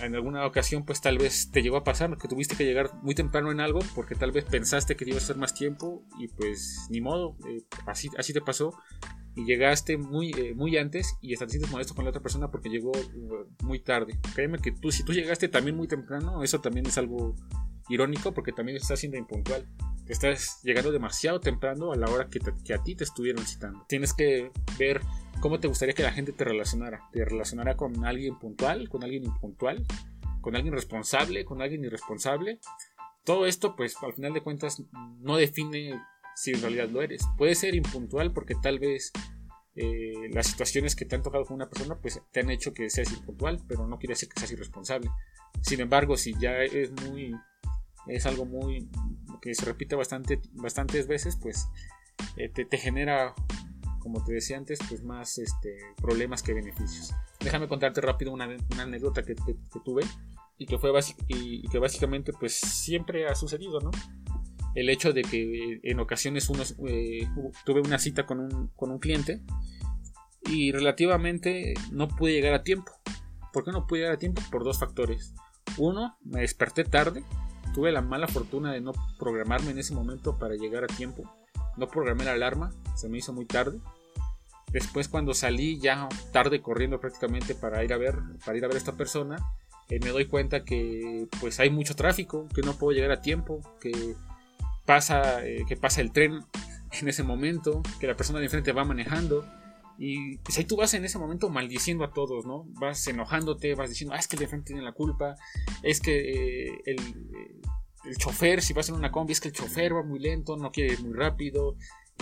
en 0.00 0.14
alguna 0.14 0.46
ocasión 0.46 0.84
pues 0.84 1.00
tal 1.00 1.18
vez 1.18 1.50
te 1.50 1.62
llegó 1.62 1.76
a 1.76 1.84
pasar 1.84 2.16
que 2.18 2.28
tuviste 2.28 2.56
que 2.56 2.64
llegar 2.64 2.90
muy 3.02 3.14
temprano 3.14 3.50
en 3.50 3.60
algo 3.60 3.80
porque 3.94 4.14
tal 4.14 4.32
vez 4.32 4.44
pensaste 4.44 4.96
que 4.96 5.04
te 5.04 5.10
ibas 5.10 5.22
a 5.22 5.26
hacer 5.26 5.36
más 5.36 5.54
tiempo 5.54 6.04
y 6.18 6.28
pues 6.28 6.86
ni 6.90 7.00
modo, 7.00 7.36
eh, 7.48 7.62
así, 7.86 8.08
así 8.18 8.32
te 8.32 8.40
pasó 8.40 8.74
y 9.36 9.44
llegaste 9.44 9.98
muy, 9.98 10.30
eh, 10.32 10.54
muy 10.54 10.76
antes 10.78 11.16
y 11.20 11.34
estás 11.34 11.50
sientes 11.50 11.70
molesto 11.70 11.94
con 11.94 12.04
la 12.04 12.10
otra 12.10 12.22
persona 12.22 12.50
porque 12.50 12.70
llegó 12.70 12.90
uh, 12.90 13.64
muy 13.64 13.80
tarde. 13.80 14.18
Créeme 14.34 14.58
que 14.58 14.72
tú, 14.72 14.90
si 14.90 15.04
tú 15.04 15.12
llegaste 15.12 15.48
también 15.48 15.76
muy 15.76 15.86
temprano, 15.86 16.42
eso 16.42 16.60
también 16.60 16.86
es 16.86 16.96
algo 16.96 17.34
irónico 17.90 18.32
porque 18.32 18.52
también 18.52 18.76
estás 18.76 18.98
siendo 18.98 19.18
impuntual. 19.18 19.68
Estás 20.08 20.60
llegando 20.62 20.90
demasiado 20.90 21.40
temprano 21.40 21.92
a 21.92 21.96
la 21.96 22.08
hora 22.08 22.28
que, 22.28 22.40
que 22.64 22.72
a 22.72 22.82
ti 22.82 22.94
te 22.94 23.04
estuvieron 23.04 23.44
citando. 23.44 23.84
Tienes 23.88 24.14
que 24.14 24.50
ver 24.78 25.02
¿Cómo 25.40 25.60
te 25.60 25.68
gustaría 25.68 25.94
que 25.94 26.02
la 26.02 26.12
gente 26.12 26.32
te 26.32 26.44
relacionara? 26.44 27.08
¿Te 27.12 27.24
relacionara 27.24 27.76
con 27.76 28.04
alguien 28.04 28.38
puntual, 28.38 28.88
con 28.88 29.04
alguien 29.04 29.24
impuntual, 29.24 29.86
con 30.40 30.56
alguien 30.56 30.74
responsable, 30.74 31.44
con 31.44 31.62
alguien 31.62 31.84
irresponsable? 31.84 32.58
Todo 33.24 33.46
esto, 33.46 33.76
pues 33.76 33.96
al 34.02 34.14
final 34.14 34.32
de 34.32 34.42
cuentas, 34.42 34.82
no 35.20 35.36
define 35.36 36.00
si 36.34 36.52
en 36.52 36.62
realidad 36.62 36.88
lo 36.88 37.02
eres. 37.02 37.22
Puede 37.36 37.54
ser 37.54 37.74
impuntual 37.74 38.32
porque 38.32 38.54
tal 38.54 38.78
vez 38.78 39.12
eh, 39.74 40.30
las 40.32 40.46
situaciones 40.46 40.96
que 40.96 41.04
te 41.04 41.16
han 41.16 41.22
tocado 41.22 41.44
con 41.44 41.56
una 41.56 41.68
persona, 41.68 41.98
pues 42.00 42.20
te 42.32 42.40
han 42.40 42.50
hecho 42.50 42.72
que 42.72 42.88
seas 42.88 43.12
impuntual, 43.12 43.60
pero 43.68 43.86
no 43.86 43.98
quiere 43.98 44.12
decir 44.12 44.28
que 44.28 44.40
seas 44.40 44.52
irresponsable. 44.52 45.10
Sin 45.60 45.80
embargo, 45.80 46.16
si 46.16 46.34
ya 46.38 46.62
es 46.62 46.92
muy, 46.92 47.34
es 48.06 48.24
algo 48.24 48.46
muy 48.46 48.88
que 49.42 49.54
se 49.54 49.66
repite 49.66 49.96
bastante, 49.96 50.40
bastantes 50.52 51.06
veces, 51.06 51.36
pues 51.36 51.68
eh, 52.36 52.48
te, 52.48 52.64
te 52.64 52.78
genera 52.78 53.34
como 54.06 54.22
te 54.22 54.34
decía 54.34 54.56
antes, 54.56 54.78
pues 54.88 55.02
más 55.02 55.36
este, 55.38 55.78
problemas 56.00 56.40
que 56.40 56.54
beneficios. 56.54 57.12
Déjame 57.40 57.66
contarte 57.66 58.00
rápido 58.00 58.30
una, 58.30 58.44
anécdota 58.78 59.24
que, 59.24 59.34
tuve 59.84 60.04
y 60.58 60.66
que 60.66 60.78
fue 60.78 60.92
y, 61.26 61.68
que 61.68 61.80
básicamente 61.80 62.32
pues 62.32 62.54
siempre 62.54 63.26
ha 63.26 63.34
sucedido, 63.34 63.80
¿no? 63.80 63.90
El 64.76 64.90
hecho 64.90 65.12
de 65.12 65.22
que 65.22 65.80
en 65.82 65.98
ocasiones 65.98 66.48
uno, 66.50 66.62
eh, 66.88 67.26
tuve 67.64 67.80
una 67.80 67.98
cita 67.98 68.26
con 68.26 68.38
un, 68.38 68.68
con 68.76 68.92
un 68.92 69.00
cliente 69.00 69.42
y 70.48 70.70
relativamente 70.70 71.74
no 71.90 72.06
pude 72.06 72.32
llegar 72.32 72.54
a 72.54 72.62
tiempo. 72.62 72.92
¿Por 73.52 73.64
qué 73.64 73.72
no 73.72 73.88
pude 73.88 74.02
llegar 74.02 74.14
a 74.14 74.18
tiempo? 74.20 74.40
Por 74.52 74.62
dos 74.62 74.78
factores. 74.78 75.34
Uno, 75.78 76.16
me 76.22 76.42
desperté 76.42 76.84
tarde. 76.84 77.24
Tuve 77.74 77.90
la 77.90 78.02
mala 78.02 78.28
fortuna 78.28 78.72
de 78.72 78.80
no 78.80 78.92
programarme 79.18 79.72
en 79.72 79.80
ese 79.80 79.94
momento 79.94 80.38
para 80.38 80.54
llegar 80.54 80.84
a 80.84 80.86
tiempo. 80.86 81.28
No 81.76 81.88
programé 81.88 82.24
la 82.24 82.34
alarma, 82.34 82.72
se 82.94 83.08
me 83.08 83.18
hizo 83.18 83.32
muy 83.32 83.46
tarde. 83.46 83.80
Después 84.72 85.08
cuando 85.08 85.32
salí 85.32 85.78
ya 85.78 86.08
tarde 86.32 86.60
corriendo 86.60 87.00
prácticamente 87.00 87.54
para 87.54 87.84
ir 87.84 87.92
a 87.92 87.96
ver, 87.96 88.16
para 88.44 88.58
ir 88.58 88.64
a 88.64 88.68
ver 88.68 88.76
esta 88.76 88.96
persona, 88.96 89.36
eh, 89.88 90.00
me 90.02 90.10
doy 90.10 90.26
cuenta 90.26 90.64
que 90.64 91.28
pues 91.40 91.60
hay 91.60 91.70
mucho 91.70 91.94
tráfico, 91.94 92.48
que 92.54 92.62
no 92.62 92.76
puedo 92.76 92.92
llegar 92.92 93.12
a 93.12 93.20
tiempo, 93.20 93.60
que 93.80 94.14
pasa, 94.84 95.46
eh, 95.46 95.64
que 95.68 95.76
pasa 95.76 96.00
el 96.00 96.12
tren 96.12 96.40
en 97.00 97.08
ese 97.08 97.22
momento, 97.22 97.82
que 98.00 98.06
la 98.06 98.16
persona 98.16 98.38
de 98.38 98.46
enfrente 98.46 98.72
va 98.72 98.84
manejando. 98.84 99.44
Y 99.98 100.36
pues 100.38 100.58
ahí 100.58 100.64
tú 100.64 100.76
vas 100.76 100.92
en 100.92 101.04
ese 101.06 101.18
momento 101.18 101.48
maldiciendo 101.48 102.04
a 102.04 102.12
todos, 102.12 102.44
¿no? 102.44 102.64
Vas 102.80 103.06
enojándote, 103.06 103.74
vas 103.74 103.88
diciendo, 103.88 104.14
ah, 104.14 104.18
es 104.18 104.28
que 104.28 104.36
el 104.36 104.40
de 104.40 104.44
enfrente 104.44 104.66
tiene 104.66 104.82
la 104.82 104.92
culpa, 104.92 105.36
es 105.82 106.00
que 106.00 106.66
eh, 106.66 106.82
el, 106.84 106.98
el, 108.04 108.16
chofer, 108.18 108.60
si 108.60 108.74
vas 108.74 108.90
en 108.90 108.96
una 108.96 109.10
combi, 109.10 109.32
es 109.32 109.40
que 109.40 109.48
el 109.48 109.54
chofer 109.54 109.94
va 109.94 110.02
muy 110.02 110.18
lento, 110.18 110.58
no 110.58 110.70
quiere 110.70 110.92
ir 110.92 111.02
muy 111.02 111.14
rápido, 111.14 111.76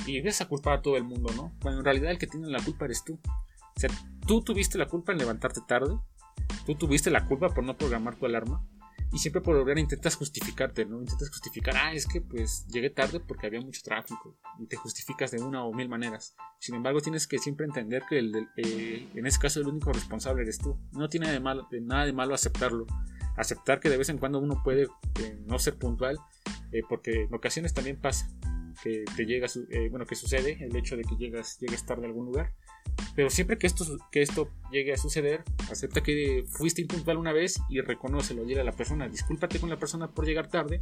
y 0.07 0.21
ves 0.21 0.41
a 0.41 0.49
culpar 0.49 0.79
a 0.79 0.83
todo 0.83 0.97
el 0.97 1.05
mundo, 1.05 1.33
¿no? 1.35 1.53
Cuando 1.61 1.81
en 1.81 1.85
realidad 1.85 2.11
el 2.11 2.19
que 2.19 2.27
tiene 2.27 2.49
la 2.49 2.63
culpa 2.63 2.85
eres 2.85 3.05
tú. 3.05 3.19
O 3.77 3.81
sea, 3.81 3.91
tú 4.27 4.43
tuviste 4.43 4.79
la 4.79 4.87
culpa 4.87 5.13
en 5.13 5.19
levantarte 5.19 5.61
tarde, 5.67 5.99
tú 6.67 6.75
tuviste 6.75 7.11
la 7.11 7.25
culpa 7.27 7.49
por 7.49 7.65
no 7.65 7.77
programar 7.77 8.17
tu 8.17 8.27
alarma, 8.27 8.65
y 9.15 9.19
siempre 9.19 9.41
por 9.41 9.55
lograr 9.55 9.79
intentas 9.79 10.17
justificarte, 10.17 10.85
¿no? 10.85 10.99
Intentas 10.99 11.29
justificar, 11.31 11.77
ah, 11.77 11.93
es 11.93 12.05
que 12.05 12.21
pues 12.21 12.67
llegué 12.67 12.91
tarde 12.91 13.21
porque 13.21 13.47
había 13.47 13.61
mucho 13.61 13.81
tráfico 13.85 14.37
y 14.59 14.67
te 14.67 14.75
justificas 14.75 15.31
de 15.31 15.41
una 15.41 15.65
o 15.65 15.73
mil 15.73 15.89
maneras. 15.89 16.35
Sin 16.59 16.75
embargo, 16.75 17.01
tienes 17.01 17.29
que 17.29 17.39
siempre 17.39 17.65
entender 17.65 18.03
que 18.09 18.19
el, 18.19 18.49
eh, 18.57 19.09
en 19.15 19.27
ese 19.27 19.39
caso 19.39 19.61
el 19.61 19.69
único 19.69 19.93
responsable 19.93 20.43
eres 20.43 20.59
tú. 20.59 20.77
No 20.91 21.09
tiene 21.09 21.31
de 21.31 21.39
malo, 21.39 21.69
nada 21.83 22.07
de 22.07 22.13
malo 22.13 22.35
aceptarlo. 22.35 22.87
Aceptar 23.37 23.79
que 23.79 23.89
de 23.89 23.99
vez 23.99 24.09
en 24.09 24.19
cuando 24.19 24.41
uno 24.41 24.61
puede 24.65 24.89
eh, 25.21 25.39
no 25.47 25.61
ser 25.61 25.79
puntual, 25.79 26.19
eh, 26.73 26.83
porque 26.89 27.23
en 27.23 27.35
ocasiones 27.35 27.73
también 27.73 28.01
pasa 28.01 28.29
que 28.85 29.05
te 29.17 29.25
llega, 29.25 29.49
bueno, 29.91 30.07
que 30.07 30.15
sucede 30.15 30.59
el 30.61 30.77
hecho 30.77 30.97
de 30.97 31.03
que 31.03 31.17
llegas, 31.17 31.59
llegues 31.59 31.85
tarde 31.87 32.05
a 32.05 32.09
algún 32.09 32.27
lugar 32.27 32.53
pero 33.15 33.31
siempre 33.31 33.59
que 33.59 33.67
esto, 33.67 33.85
que 34.11 34.23
esto 34.23 34.51
llegue 34.73 34.93
a 34.93 34.97
suceder, 34.97 35.45
acepta 35.71 36.03
que 36.03 36.45
fuiste 36.49 36.83
impuntual 36.83 37.17
una 37.17 37.33
vez 37.33 37.61
y 37.69 37.81
reconócelo, 37.81 38.45
dile 38.45 38.61
a 38.61 38.65
la 38.65 38.73
persona, 38.73 39.09
discúlpate 39.09 39.61
con 39.61 39.71
la 39.71 39.79
persona 39.79 40.11
por 40.11 40.27
llegar 40.27 40.49
tarde 40.49 40.79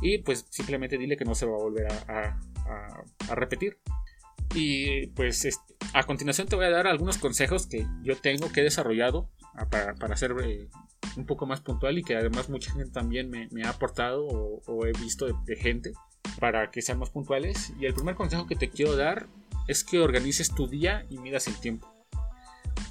y 0.00 0.18
pues 0.18 0.44
simplemente 0.50 0.98
dile 0.98 1.16
que 1.16 1.24
no 1.24 1.34
se 1.34 1.46
va 1.46 1.54
a 1.54 1.62
volver 1.62 1.86
a, 2.08 3.34
repetir. 3.34 3.78
Y 4.54 5.06
pues 5.08 5.48
a 5.94 6.02
continuación 6.02 6.48
te 6.48 6.56
voy 6.56 6.66
a 6.66 6.70
dar 6.70 6.86
algunos 6.86 7.16
consejos 7.18 7.66
que 7.66 7.86
yo 8.02 8.16
tengo 8.16 8.50
que 8.52 8.60
he 8.60 8.64
desarrollado 8.64 9.30
ah, 9.54 9.70
para, 9.70 9.94
para 9.94 10.16
ser 10.16 10.34
eh, 10.44 10.68
un 11.16 11.24
poco 11.24 11.46
más 11.46 11.60
puntual 11.60 11.96
y 11.98 12.02
que 12.02 12.16
además 12.16 12.50
mucha 12.50 12.72
gente 12.72 12.90
también 12.90 13.30
me, 13.30 13.64
ha 13.64 13.70
aportado 13.70 14.26
o, 14.26 14.86
he 14.86 14.92
visto 14.92 15.26
de, 15.26 15.56
gente 15.56 15.92
para 16.38 16.70
que 16.70 16.82
sean 16.82 16.98
más 16.98 17.10
puntuales. 17.10 17.72
Y 17.78 17.86
el 17.86 17.94
primer 17.94 18.14
consejo 18.14 18.46
que 18.46 18.56
te 18.56 18.70
quiero 18.70 18.96
dar 18.96 19.26
es 19.68 19.84
que 19.84 20.00
organices 20.00 20.54
tu 20.54 20.66
día 20.66 21.06
y 21.08 21.18
midas 21.18 21.46
el 21.46 21.56
tiempo. 21.56 21.92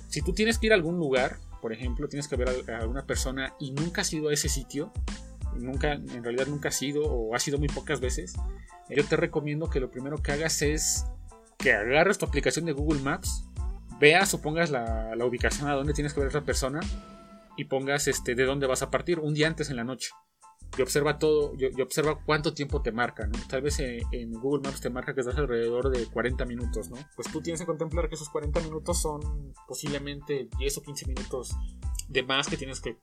Si 0.09 0.21
tú 0.21 0.33
tienes 0.33 0.57
que 0.57 0.67
ir 0.67 0.71
a 0.73 0.75
algún 0.75 0.97
lugar, 0.97 1.37
por 1.61 1.73
ejemplo, 1.73 2.07
tienes 2.07 2.27
que 2.27 2.35
ver 2.35 2.49
a 2.69 2.79
alguna 2.79 3.05
persona 3.05 3.53
y 3.59 3.71
nunca 3.71 4.01
has 4.01 4.11
ido 4.13 4.29
a 4.29 4.33
ese 4.33 4.49
sitio, 4.49 4.91
nunca, 5.55 5.93
en 5.93 6.23
realidad 6.23 6.47
nunca 6.47 6.69
has 6.69 6.81
ido 6.81 7.03
o 7.03 7.35
has 7.35 7.47
ido 7.47 7.57
muy 7.57 7.67
pocas 7.67 7.99
veces, 7.99 8.33
yo 8.89 9.05
te 9.05 9.15
recomiendo 9.15 9.69
que 9.69 9.79
lo 9.79 9.89
primero 9.89 10.21
que 10.21 10.33
hagas 10.33 10.61
es 10.61 11.05
que 11.57 11.71
agarres 11.71 12.17
tu 12.17 12.25
aplicación 12.25 12.65
de 12.65 12.73
Google 12.73 13.01
Maps, 13.01 13.45
veas 13.99 14.33
o 14.33 14.41
pongas 14.41 14.69
la, 14.69 15.13
ubicación 15.23 15.69
a 15.69 15.73
donde 15.73 15.93
tienes 15.93 16.13
que 16.13 16.19
ver 16.19 16.27
a 16.27 16.31
esa 16.31 16.41
persona 16.41 16.79
y 17.55 17.65
pongas 17.65 18.07
este, 18.07 18.35
de 18.35 18.43
dónde 18.43 18.67
vas 18.67 18.81
a 18.81 18.89
partir 18.89 19.19
un 19.19 19.33
día 19.33 19.47
antes 19.47 19.69
en 19.69 19.75
la 19.75 19.83
noche 19.83 20.11
y 20.77 20.81
observa 20.81 21.19
todo, 21.19 21.53
y, 21.57 21.81
observa 21.81 22.19
cuánto 22.25 22.53
tiempo 22.53 22.81
te 22.81 22.91
marca, 22.91 23.27
¿no? 23.27 23.37
Tal 23.47 23.61
vez 23.61 23.79
en, 23.79 24.31
Google 24.33 24.61
Maps 24.63 24.81
te 24.81 24.89
marca 24.89 25.13
que 25.13 25.21
estás 25.21 25.37
alrededor 25.37 25.89
de 25.89 26.05
40 26.05 26.45
minutos, 26.45 26.89
¿no? 26.89 26.97
Pues 27.15 27.31
tú 27.31 27.41
tienes 27.41 27.59
que 27.59 27.65
contemplar 27.65 28.09
que 28.09 28.15
esos 28.15 28.29
40 28.29 28.61
minutos 28.61 29.01
son 29.01 29.53
posiblemente 29.67 30.47
10 30.57 30.77
o 30.77 30.81
15 30.81 31.07
minutos 31.07 31.55
de 32.07 32.23
más 32.23 32.47
que 32.47 32.57
tienes 32.57 32.81
que, 32.81 32.97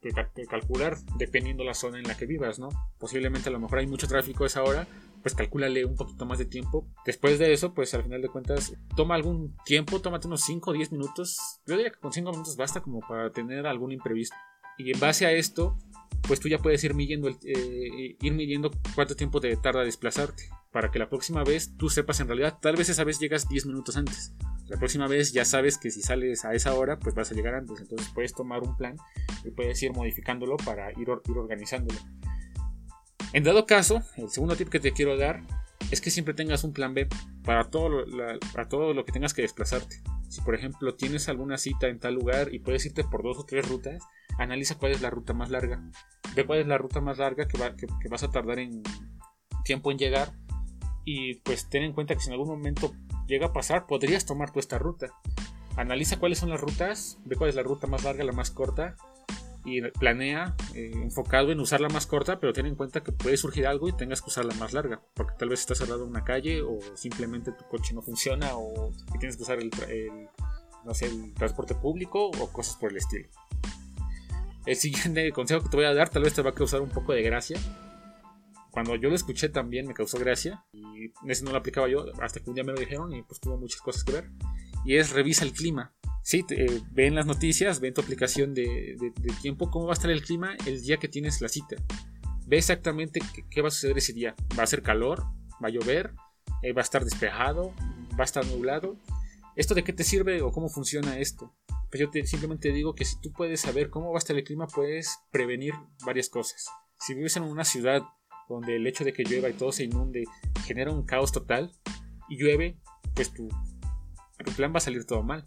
calcular 0.48 0.98
dependiendo 1.16 1.64
la 1.64 1.74
zona 1.74 1.98
en 1.98 2.06
la 2.06 2.16
que 2.16 2.26
vivas, 2.26 2.58
¿no? 2.58 2.68
Posiblemente 2.98 3.48
a 3.48 3.52
lo 3.52 3.60
mejor 3.60 3.78
hay 3.78 3.86
mucho 3.86 4.06
tráfico 4.06 4.44
esa 4.44 4.62
hora, 4.62 4.86
pues 5.22 5.34
calcúlale 5.34 5.84
un 5.84 5.96
poquito 5.96 6.26
más 6.26 6.38
de 6.38 6.44
tiempo. 6.44 6.86
Después 7.06 7.38
de 7.38 7.52
eso, 7.52 7.74
pues 7.74 7.94
al 7.94 8.02
final 8.02 8.22
de 8.22 8.28
cuentas, 8.28 8.74
toma 8.96 9.14
algún 9.14 9.56
tiempo, 9.64 10.00
tómate 10.00 10.26
unos 10.26 10.42
5 10.42 10.70
o 10.70 10.74
10 10.74 10.92
minutos. 10.92 11.60
Yo 11.66 11.76
diría 11.76 11.90
que 11.90 11.98
con 11.98 12.12
5 12.12 12.30
minutos 12.30 12.56
basta 12.56 12.80
como 12.80 13.00
para 13.00 13.30
tener 13.30 13.66
algún 13.66 13.92
imprevisto. 13.92 14.36
Y 14.78 14.92
en 14.92 15.00
base 15.00 15.26
a 15.26 15.32
esto, 15.32 15.76
pues 16.22 16.40
tú 16.40 16.48
ya 16.48 16.58
puedes 16.58 16.82
ir 16.84 16.94
midiendo, 16.94 17.28
eh, 17.28 18.16
ir 18.20 18.32
midiendo 18.32 18.70
cuánto 18.94 19.16
tiempo 19.16 19.40
te 19.40 19.54
tarda 19.56 19.82
desplazarte. 19.82 20.44
Para 20.70 20.90
que 20.90 20.98
la 20.98 21.08
próxima 21.08 21.42
vez 21.44 21.76
tú 21.76 21.88
sepas 21.88 22.20
en 22.20 22.28
realidad, 22.28 22.58
tal 22.60 22.76
vez 22.76 22.88
esa 22.88 23.04
vez 23.04 23.18
llegas 23.18 23.48
10 23.48 23.66
minutos 23.66 23.96
antes. 23.96 24.34
La 24.66 24.76
próxima 24.76 25.08
vez 25.08 25.32
ya 25.32 25.46
sabes 25.46 25.78
que 25.78 25.90
si 25.90 26.02
sales 26.02 26.44
a 26.44 26.54
esa 26.54 26.74
hora, 26.74 26.98
pues 26.98 27.14
vas 27.14 27.32
a 27.32 27.34
llegar 27.34 27.54
antes. 27.54 27.80
Entonces 27.80 28.08
puedes 28.14 28.34
tomar 28.34 28.62
un 28.62 28.76
plan 28.76 28.96
y 29.44 29.50
puedes 29.50 29.82
ir 29.82 29.92
modificándolo 29.92 30.58
para 30.58 30.92
ir, 30.92 31.08
organizándolo. 31.10 31.98
En 33.32 33.44
dado 33.44 33.66
caso, 33.66 34.02
el 34.16 34.28
segundo 34.28 34.56
tip 34.56 34.68
que 34.68 34.80
te 34.80 34.92
quiero 34.92 35.16
dar 35.16 35.42
es 35.90 36.00
que 36.02 36.10
siempre 36.10 36.34
tengas 36.34 36.64
un 36.64 36.72
plan 36.74 36.92
B 36.92 37.08
para 37.44 37.70
todo 37.70 37.88
lo 38.92 39.04
que 39.04 39.12
tengas 39.12 39.32
que 39.32 39.42
desplazarte. 39.42 40.02
Si 40.28 40.42
por 40.42 40.54
ejemplo 40.54 40.94
tienes 40.94 41.28
alguna 41.30 41.56
cita 41.56 41.88
en 41.88 41.98
tal 41.98 42.14
lugar 42.14 42.52
y 42.52 42.58
puedes 42.58 42.84
irte 42.84 43.04
por 43.04 43.22
dos 43.22 43.38
o 43.38 43.44
tres 43.44 43.66
rutas, 43.66 44.02
analiza 44.38 44.76
cuál 44.76 44.92
es 44.92 45.02
la 45.02 45.10
ruta 45.10 45.34
más 45.34 45.50
larga. 45.50 45.82
Ve 46.34 46.46
cuál 46.46 46.60
es 46.60 46.66
la 46.66 46.78
ruta 46.78 47.00
más 47.00 47.18
larga 47.18 47.46
que, 47.46 47.58
vas 48.08 48.22
a 48.22 48.30
tardar 48.30 48.58
en 48.60 48.82
tiempo 49.64 49.90
en 49.90 49.98
llegar. 49.98 50.32
Y 51.04 51.36
pues 51.36 51.68
ten 51.68 51.82
en 51.82 51.92
cuenta 51.92 52.14
que 52.14 52.20
si 52.20 52.28
en 52.28 52.34
algún 52.34 52.48
momento 52.48 52.94
llega 53.26 53.46
a 53.46 53.52
pasar, 53.52 53.86
podrías 53.86 54.24
tomar 54.24 54.52
tú 54.52 54.60
esta 54.60 54.78
ruta. 54.78 55.08
Analiza 55.76 56.18
cuáles 56.18 56.38
son 56.38 56.50
las 56.50 56.60
rutas, 56.60 57.18
ve 57.24 57.36
cuál 57.36 57.50
es 57.50 57.56
la 57.56 57.62
ruta 57.62 57.86
más 57.86 58.04
larga, 58.04 58.24
la 58.24 58.32
más 58.32 58.50
corta. 58.50 58.96
Y 59.64 59.82
planea 59.82 60.54
eh, 60.74 60.92
enfocado 60.94 61.50
en 61.50 61.60
usar 61.60 61.80
la 61.80 61.88
más 61.88 62.06
corta, 62.06 62.40
pero 62.40 62.52
ten 62.52 62.64
en 62.64 62.74
cuenta 62.74 63.02
que 63.02 63.12
puede 63.12 63.36
surgir 63.36 63.66
algo 63.66 63.88
y 63.88 63.92
tengas 63.92 64.22
que 64.22 64.28
usar 64.28 64.44
la 64.44 64.54
más 64.54 64.72
larga. 64.72 65.02
Porque 65.14 65.34
tal 65.38 65.48
vez 65.48 65.60
está 65.60 65.74
cerrado 65.74 66.06
una 66.06 66.24
calle 66.24 66.62
o 66.62 66.78
simplemente 66.94 67.52
tu 67.52 67.64
coche 67.66 67.92
no 67.92 68.00
funciona 68.00 68.56
o 68.56 68.92
tienes 69.18 69.36
que 69.36 69.42
usar 69.42 69.58
el, 69.58 69.70
no 70.84 70.94
sé, 70.94 71.06
el 71.06 71.34
transporte 71.34 71.74
público 71.74 72.28
o 72.28 72.52
cosas 72.52 72.76
por 72.76 72.92
el 72.92 72.98
estilo. 72.98 73.28
El 74.68 74.76
siguiente 74.76 75.32
consejo 75.32 75.62
que 75.62 75.70
te 75.70 75.76
voy 75.78 75.86
a 75.86 75.94
dar 75.94 76.10
tal 76.10 76.22
vez 76.22 76.34
te 76.34 76.42
va 76.42 76.50
a 76.50 76.54
causar 76.54 76.82
un 76.82 76.90
poco 76.90 77.14
de 77.14 77.22
gracia. 77.22 77.58
Cuando 78.70 78.94
yo 78.96 79.08
lo 79.08 79.14
escuché 79.14 79.48
también 79.48 79.86
me 79.86 79.94
causó 79.94 80.18
gracia 80.18 80.62
y 80.72 81.10
ese 81.26 81.42
no 81.42 81.52
lo 81.52 81.56
aplicaba 81.56 81.88
yo 81.88 82.04
hasta 82.20 82.40
que 82.40 82.50
un 82.50 82.54
día 82.54 82.64
me 82.64 82.72
lo 82.72 82.78
dijeron 82.78 83.12
y 83.14 83.22
pues 83.22 83.40
tuvo 83.40 83.56
muchas 83.56 83.80
cosas 83.80 84.04
que 84.04 84.12
ver. 84.12 84.30
Y 84.84 84.96
es 84.96 85.10
revisa 85.10 85.44
el 85.44 85.52
clima. 85.52 85.94
Sí, 86.22 86.44
eh, 86.50 86.80
ven 86.90 87.14
las 87.14 87.24
noticias, 87.24 87.80
ven 87.80 87.94
tu 87.94 88.02
aplicación 88.02 88.52
de, 88.52 88.96
tiempo, 89.40 89.70
cómo 89.70 89.86
va 89.86 89.92
a 89.92 89.94
estar 89.94 90.10
el 90.10 90.22
clima 90.22 90.54
el 90.66 90.82
día 90.82 90.98
que 90.98 91.08
tienes 91.08 91.40
la 91.40 91.48
cita. 91.48 91.76
Ve 92.46 92.58
exactamente 92.58 93.20
qué, 93.50 93.62
va 93.62 93.68
a 93.68 93.70
suceder 93.70 93.96
ese 93.96 94.12
día. 94.12 94.36
¿Va 94.56 94.64
a 94.64 94.66
ser 94.66 94.82
calor? 94.82 95.24
¿Va 95.62 95.68
a 95.68 95.70
llover? 95.70 96.12
Eh, 96.62 96.74
¿Va 96.74 96.82
a 96.82 96.84
estar 96.84 97.04
despejado? 97.04 97.72
¿Va 98.18 98.24
a 98.24 98.24
estar 98.24 98.44
nublado? 98.46 98.96
¿Esto 99.56 99.74
de 99.74 99.82
qué 99.82 99.94
te 99.94 100.04
sirve 100.04 100.42
o 100.42 100.52
cómo 100.52 100.68
funciona 100.68 101.18
esto? 101.18 101.54
Pues 101.90 102.00
yo 102.00 102.10
te, 102.10 102.24
simplemente 102.26 102.70
digo 102.70 102.94
que 102.94 103.04
si 103.04 103.18
tú 103.20 103.32
puedes 103.32 103.60
saber 103.60 103.88
cómo 103.88 104.10
va 104.10 104.16
a 104.16 104.18
estar 104.18 104.36
el 104.36 104.44
clima, 104.44 104.66
puedes 104.66 105.18
prevenir 105.30 105.72
varias 106.04 106.28
cosas. 106.28 106.66
Si 106.98 107.14
vives 107.14 107.36
en 107.36 107.44
una 107.44 107.64
ciudad 107.64 108.02
donde 108.48 108.76
el 108.76 108.86
hecho 108.86 109.04
de 109.04 109.12
que 109.12 109.24
llueva 109.24 109.48
y 109.48 109.54
todo 109.54 109.72
se 109.72 109.84
inunde 109.84 110.24
genera 110.66 110.90
un 110.90 111.04
caos 111.04 111.32
total 111.32 111.72
y 112.28 112.36
llueve, 112.36 112.78
pues 113.14 113.32
tu, 113.32 113.48
tu 114.44 114.52
plan 114.52 114.72
va 114.72 114.78
a 114.78 114.80
salir 114.80 115.06
todo 115.06 115.22
mal. 115.22 115.44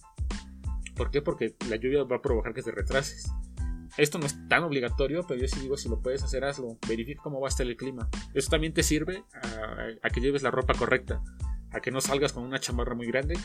¿Por 0.95 1.12
qué? 1.12 1.21
Porque 1.21 1.55
la 1.69 1.75
lluvia 1.75 2.03
va 2.03 2.17
a 2.17 2.21
provocar 2.21 2.53
que 2.53 2.63
te 2.63 2.71
retrases. 2.71 3.31
Esto 3.98 4.17
no 4.17 4.25
es 4.25 4.36
tan 4.48 4.63
obligatorio, 4.63 5.25
pero 5.27 5.39
yo 5.39 5.48
sí 5.48 5.60
digo, 5.60 5.77
si 5.77 5.89
lo 5.89 6.01
puedes 6.01 6.24
hacer, 6.24 6.43
hazlo. 6.43 6.77
Verifica 6.88 7.21
cómo 7.21 7.39
va 7.39 7.48
a 7.48 7.50
estar 7.50 7.67
el 7.67 7.75
clima. 7.75 8.10
Eso 8.33 8.50
también 8.50 8.74
te 8.74 8.83
sirve 8.83 9.25
a 10.01 10.10
que 10.10 10.21
lleves 10.21 10.43
la 10.43 10.51
ropa 10.51 10.74
correcta 10.74 11.21
a 11.72 11.80
que 11.80 11.92
no 11.92 12.01
salgas 12.01 12.34
con 12.34 12.44
una 12.44 12.60
chamarra 12.60 12.96
muy 12.96 13.08
grande, 13.08 13.36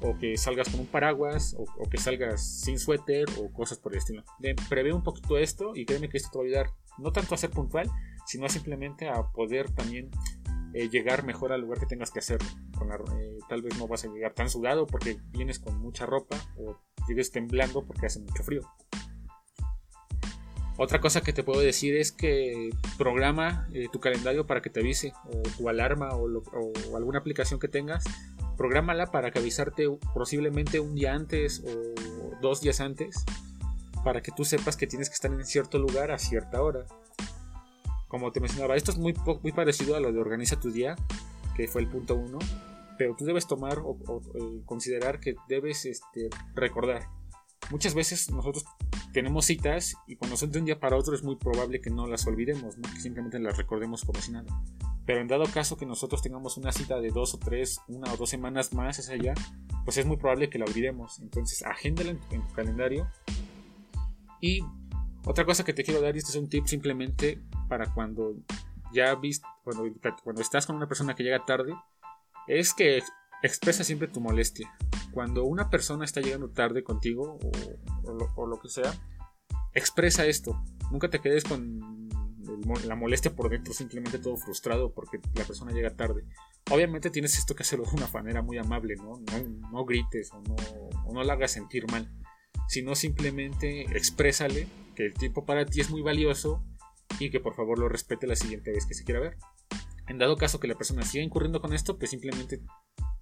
o 0.00 0.16
que 0.18 0.36
salgas 0.36 0.68
con 0.68 0.80
un 0.80 0.86
paraguas, 0.86 1.56
o, 1.58 1.88
que 1.88 1.98
salgas 1.98 2.42
sin 2.42 2.78
suéter, 2.78 3.26
o 3.38 3.52
cosas 3.52 3.78
por 3.78 3.92
el 3.92 3.98
estilo. 3.98 4.24
prevé 4.68 4.92
un 4.92 5.02
poquito 5.02 5.38
esto 5.38 5.72
y 5.74 5.86
créeme 5.86 6.08
que 6.08 6.18
esto 6.18 6.30
te 6.32 6.38
va 6.38 6.44
a 6.44 6.46
ayudar 6.46 6.66
no 6.98 7.12
tanto 7.12 7.34
a 7.34 7.38
ser 7.38 7.50
puntual, 7.50 7.90
sino 8.26 8.48
simplemente 8.48 9.08
a 9.08 9.30
poder 9.32 9.70
también 9.70 10.10
eh, 10.74 10.88
llegar 10.88 11.24
mejor 11.24 11.52
al 11.52 11.60
lugar 11.60 11.78
que 11.78 11.86
tengas 11.86 12.10
que 12.10 12.18
hacerlo. 12.18 12.48
Eh, 13.16 13.38
tal 13.48 13.62
vez 13.62 13.78
no 13.78 13.86
vas 13.86 14.04
a 14.04 14.08
llegar 14.08 14.34
tan 14.34 14.50
sudado 14.50 14.86
porque 14.86 15.18
vienes 15.30 15.58
con 15.58 15.78
mucha 15.78 16.04
ropa, 16.04 16.36
o 16.56 16.78
llegues 17.08 17.30
temblando 17.30 17.84
porque 17.86 18.06
hace 18.06 18.20
mucho 18.20 18.42
frío. 18.42 18.62
Otra 20.78 21.00
cosa 21.00 21.20
que 21.20 21.32
te 21.32 21.42
puedo 21.42 21.60
decir 21.60 21.96
es 21.96 22.12
que 22.12 22.70
programa 22.96 23.68
eh, 23.74 23.88
tu 23.92 24.00
calendario 24.00 24.46
para 24.46 24.62
que 24.62 24.70
te 24.70 24.80
avise, 24.80 25.12
o 25.24 25.42
tu 25.56 25.68
alarma, 25.68 26.10
o, 26.14 26.96
alguna 26.96 27.18
aplicación 27.18 27.60
que 27.60 27.68
tengas, 27.68 28.04
prográmala 28.56 29.10
para 29.10 29.30
que 29.30 29.38
avisarte 29.38 29.86
posiblemente 30.14 30.80
un 30.80 30.94
día 30.94 31.14
antes 31.14 31.62
o 31.66 32.40
dos 32.40 32.60
días 32.60 32.80
antes 32.80 33.24
para 34.02 34.22
que 34.22 34.32
tú 34.32 34.44
sepas 34.44 34.76
que 34.76 34.86
tienes 34.86 35.08
que 35.08 35.14
estar 35.14 35.32
en 35.32 35.44
cierto 35.44 35.78
lugar 35.78 36.10
a 36.10 36.18
cierta 36.18 36.62
hora. 36.62 36.86
Como 38.08 38.32
te 38.32 38.40
mencionaba, 38.40 38.76
esto 38.76 38.90
es 38.90 38.98
muy, 38.98 39.14
muy 39.42 39.52
parecido 39.52 39.96
a 39.96 40.00
lo 40.00 40.12
de 40.12 40.18
organiza 40.18 40.58
tu 40.58 40.70
día, 40.70 40.96
que 41.54 41.68
fue 41.68 41.82
el 41.82 41.88
punto 41.88 42.14
uno, 42.14 42.38
pero 42.98 43.14
tú 43.16 43.24
debes 43.24 43.46
tomar 43.46 43.78
o, 43.78 43.96
eh, 44.34 44.62
considerar 44.64 45.20
que 45.20 45.34
debes 45.48 45.84
este, 45.86 46.28
recordar. 46.54 47.08
Muchas 47.70 47.94
veces 47.94 48.30
nosotros 48.30 48.64
tenemos 49.12 49.44
citas 49.44 49.94
y 50.06 50.16
cuando 50.16 50.36
son 50.36 50.50
de 50.50 50.58
un 50.58 50.64
día 50.64 50.80
para 50.80 50.96
otro 50.96 51.14
es 51.14 51.22
muy 51.22 51.36
probable 51.36 51.80
que 51.80 51.90
no 51.90 52.06
las 52.06 52.26
olvidemos, 52.26 52.76
que 52.76 53.00
simplemente 53.00 53.38
las 53.38 53.56
recordemos 53.56 54.04
como 54.04 54.20
si 54.20 54.32
nada. 54.32 54.48
Pero 55.04 55.20
en 55.20 55.28
dado 55.28 55.44
caso 55.46 55.76
que 55.76 55.84
nosotros 55.84 56.22
tengamos 56.22 56.56
una 56.56 56.72
cita 56.72 57.00
de 57.00 57.10
dos 57.10 57.34
o 57.34 57.38
tres, 57.38 57.80
una 57.88 58.12
o 58.12 58.16
dos 58.16 58.30
semanas 58.30 58.72
más 58.72 58.98
hacia 58.98 59.14
allá, 59.14 59.34
pues 59.84 59.96
es 59.96 60.06
muy 60.06 60.16
probable 60.16 60.48
que 60.48 60.58
la 60.58 60.64
olvidemos. 60.64 61.18
Entonces, 61.20 61.62
agéndala 61.64 62.10
en, 62.10 62.18
tu 62.20 62.54
calendario. 62.54 63.08
Y 64.40 64.60
otra 65.24 65.44
cosa 65.44 65.64
que 65.64 65.72
te 65.72 65.82
quiero 65.82 66.00
dar, 66.00 66.16
este 66.16 66.30
es 66.30 66.36
un 66.36 66.48
tip 66.48 66.66
simplemente 66.66 67.42
para 67.68 67.92
cuando 67.92 68.36
ya 68.92 69.14
viste, 69.16 69.46
cuando 69.64 70.40
estás 70.40 70.66
con 70.66 70.76
una 70.76 70.86
persona 70.86 71.14
que 71.14 71.24
llega 71.24 71.44
tarde, 71.44 71.74
es 72.46 72.72
que 72.72 73.02
expresa 73.42 73.84
siempre 73.84 74.08
tu 74.08 74.20
molestia. 74.20 74.72
Cuando 75.12 75.44
una 75.44 75.68
persona 75.68 76.04
está 76.04 76.20
llegando 76.20 76.50
tarde 76.50 76.82
contigo 76.82 77.38
o, 78.04 78.46
lo, 78.46 78.60
que 78.60 78.68
sea, 78.68 78.94
expresa 79.74 80.26
esto. 80.26 80.62
Nunca 80.90 81.10
te 81.10 81.20
quedes 81.20 81.44
con 81.44 82.08
la 82.86 82.94
molestia 82.94 83.34
por 83.34 83.50
dentro, 83.50 83.72
simplemente 83.72 84.18
todo 84.18 84.36
frustrado 84.36 84.92
porque 84.92 85.18
la 85.34 85.44
persona 85.44 85.72
llega 85.72 85.96
tarde. 85.96 86.24
Obviamente 86.70 87.10
tienes 87.10 87.36
esto 87.38 87.54
que 87.54 87.62
hacerlo 87.62 87.84
de 87.86 87.96
una 87.96 88.08
manera 88.08 88.42
muy 88.42 88.58
amable, 88.58 88.96
¿no? 88.96 89.20
No, 89.70 89.84
grites 89.84 90.32
o 90.32 90.40
no, 90.42 90.56
o 91.06 91.12
no 91.12 91.22
la 91.24 91.34
hagas 91.34 91.52
sentir 91.52 91.90
mal, 91.90 92.10
sino 92.68 92.94
simplemente 92.94 93.82
exprésale 93.96 94.68
que 94.94 95.06
el 95.06 95.14
tiempo 95.14 95.44
para 95.44 95.66
ti 95.66 95.80
es 95.80 95.90
muy 95.90 96.02
valioso 96.02 96.64
y 97.18 97.30
que 97.30 97.40
por 97.40 97.54
favor 97.54 97.78
lo 97.78 97.88
respete 97.88 98.26
la 98.26 98.36
siguiente 98.36 98.70
vez 98.70 98.86
que 98.86 98.94
se 98.94 99.04
quiera 99.04 99.20
ver. 99.20 99.36
En 100.08 100.18
dado 100.18 100.36
caso 100.36 100.60
que 100.60 100.68
la 100.68 100.74
persona 100.74 101.02
siga 101.02 101.24
incurriendo 101.24 101.60
con 101.60 101.72
esto, 101.72 101.98
pues 101.98 102.10
simplemente 102.10 102.60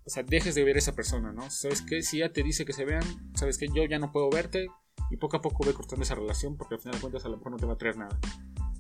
o 0.05 0.11
sea, 0.11 0.23
dejes 0.23 0.55
de 0.55 0.65
ver 0.65 0.77
a 0.77 0.79
esa 0.79 0.95
persona, 0.95 1.33
¿no? 1.33 1.51
¿Sabes 1.51 1.83
qué? 1.83 2.03
Si 2.03 2.19
ya 2.19 2.33
te 2.33 2.43
dice 2.43 2.65
que 2.65 2.73
se 2.73 2.85
vean, 2.85 3.05
¿sabes 3.35 3.59
qué? 3.59 3.69
Yo 3.69 3.85
ya 3.85 3.99
no 3.99 4.13
puedo 4.13 4.31
verte 4.31 4.69
y 5.11 5.17
poco 5.17 5.37
a 5.37 5.41
poco 5.43 5.65
ve 5.65 5.75
cortando 5.75 6.03
esa 6.03 6.15
relación 6.15 6.57
porque 6.57 6.75
al 6.75 6.81
final 6.81 6.95
de 6.95 7.01
cuentas 7.01 7.25
a 7.25 7.29
lo 7.29 7.37
mejor 7.37 7.53
no 7.53 7.59
te 7.59 7.67
va 7.67 7.75
a 7.75 7.79
traer 7.79 7.97
nada. 7.97 8.19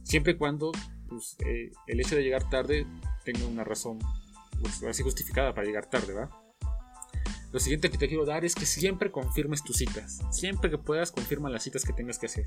Siempre 0.02 0.32
y 0.32 0.36
cuando 0.36 0.72
pues, 1.08 1.36
eh, 1.46 1.70
el 1.86 2.00
hecho 2.00 2.16
de 2.16 2.22
llegar 2.22 2.48
tarde 2.48 2.86
tenga 3.24 3.46
una 3.46 3.64
razón 3.64 3.98
pues, 4.60 4.82
así 4.82 5.02
justificada 5.02 5.54
para 5.54 5.66
llegar 5.66 5.86
tarde, 5.86 6.14
¿va? 6.14 6.30
Lo 7.52 7.58
siguiente 7.58 7.90
que 7.90 7.98
te 7.98 8.06
quiero 8.06 8.24
dar 8.24 8.44
es 8.44 8.54
que 8.54 8.64
siempre 8.64 9.10
confirmes 9.10 9.64
tus 9.64 9.76
citas. 9.76 10.20
Siempre 10.30 10.70
que 10.70 10.78
puedas, 10.78 11.10
confirma 11.10 11.50
las 11.50 11.64
citas 11.64 11.84
que 11.84 11.92
tengas 11.92 12.18
que 12.18 12.26
hacer. 12.26 12.44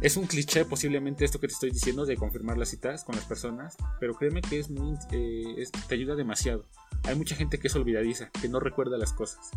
Es 0.00 0.16
un 0.16 0.26
cliché 0.26 0.64
posiblemente 0.64 1.24
esto 1.24 1.38
que 1.40 1.46
te 1.46 1.52
estoy 1.52 1.70
diciendo 1.70 2.06
de 2.06 2.16
confirmar 2.16 2.56
las 2.56 2.70
citas 2.70 3.04
con 3.04 3.16
las 3.16 3.24
personas, 3.26 3.76
pero 4.00 4.14
créeme 4.14 4.40
que 4.40 4.58
es 4.58 4.70
muy, 4.70 4.96
eh, 5.12 5.66
te 5.88 5.94
ayuda 5.94 6.14
demasiado. 6.14 6.66
Hay 7.04 7.16
mucha 7.16 7.36
gente 7.36 7.58
que 7.58 7.68
es 7.68 7.76
olvidadiza, 7.76 8.30
que 8.30 8.48
no 8.48 8.60
recuerda 8.60 8.96
las 8.98 9.12
cosas. 9.12 9.50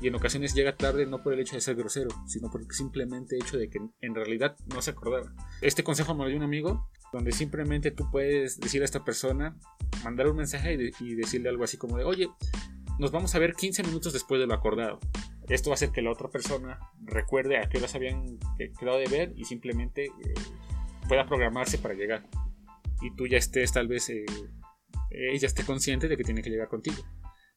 Y 0.00 0.06
en 0.06 0.14
ocasiones 0.14 0.54
llega 0.54 0.76
tarde 0.76 1.06
no 1.06 1.22
por 1.22 1.32
el 1.32 1.40
hecho 1.40 1.56
de 1.56 1.60
ser 1.60 1.74
grosero, 1.74 2.08
sino 2.26 2.50
por 2.50 2.60
el 2.60 2.70
simplemente 2.70 3.36
hecho 3.36 3.58
de 3.58 3.68
que 3.68 3.80
en 4.00 4.14
realidad 4.14 4.56
no 4.72 4.80
se 4.80 4.92
acordaba. 4.92 5.32
Este 5.60 5.82
consejo 5.82 6.14
me 6.14 6.22
lo 6.22 6.28
dio 6.28 6.38
un 6.38 6.44
amigo, 6.44 6.88
donde 7.12 7.32
simplemente 7.32 7.90
tú 7.90 8.08
puedes 8.10 8.60
decir 8.60 8.82
a 8.82 8.84
esta 8.84 9.04
persona, 9.04 9.56
mandar 10.04 10.28
un 10.28 10.36
mensaje 10.36 10.78
y, 11.00 11.14
decirle 11.14 11.48
algo 11.48 11.64
así 11.64 11.76
como 11.76 11.98
de, 11.98 12.04
oye, 12.04 12.28
nos 12.98 13.10
vamos 13.10 13.34
a 13.34 13.38
ver 13.38 13.54
15 13.54 13.82
minutos 13.82 14.12
después 14.12 14.40
de 14.40 14.46
lo 14.46 14.54
acordado. 14.54 15.00
Esto 15.48 15.70
va 15.70 15.74
a 15.74 15.76
hacer 15.76 15.90
que 15.90 16.02
la 16.02 16.12
otra 16.12 16.28
persona 16.28 16.78
recuerde 17.04 17.58
a 17.58 17.68
qué 17.68 17.78
horas 17.78 17.94
habían 17.94 18.38
quedado 18.78 18.98
de 18.98 19.06
ver 19.06 19.32
y 19.36 19.44
simplemente 19.44 20.06
eh, 20.06 20.34
pueda 21.08 21.26
programarse 21.26 21.78
para 21.78 21.94
llegar. 21.94 22.24
Y 23.00 23.14
tú 23.16 23.26
ya 23.26 23.38
estés 23.38 23.72
tal 23.72 23.88
vez, 23.88 24.10
eh, 24.10 24.26
ella 25.10 25.46
esté 25.46 25.64
consciente 25.64 26.08
de 26.08 26.16
que 26.16 26.24
tiene 26.24 26.42
que 26.42 26.50
llegar 26.50 26.68
contigo. 26.68 27.02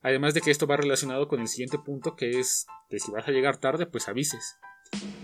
Además 0.01 0.33
de 0.33 0.41
que 0.41 0.51
esto 0.51 0.67
va 0.67 0.77
relacionado 0.77 1.27
con 1.27 1.41
el 1.41 1.47
siguiente 1.47 1.77
punto 1.77 2.15
que 2.15 2.39
es 2.39 2.65
que 2.89 2.99
si 2.99 3.11
vas 3.11 3.27
a 3.27 3.31
llegar 3.31 3.57
tarde 3.57 3.85
pues 3.85 4.07
avises. 4.07 4.57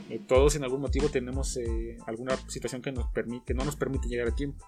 Eh, 0.09 0.21
todos 0.27 0.55
en 0.55 0.63
algún 0.63 0.81
motivo 0.81 1.09
tenemos 1.09 1.59
alguna 2.05 2.37
situación 2.47 2.81
que, 2.81 2.91
nos 2.91 3.07
permite, 3.11 3.45
que 3.47 3.53
no 3.53 3.65
nos 3.65 3.75
permite 3.75 4.07
llegar 4.07 4.29
a 4.29 4.35
tiempo 4.35 4.65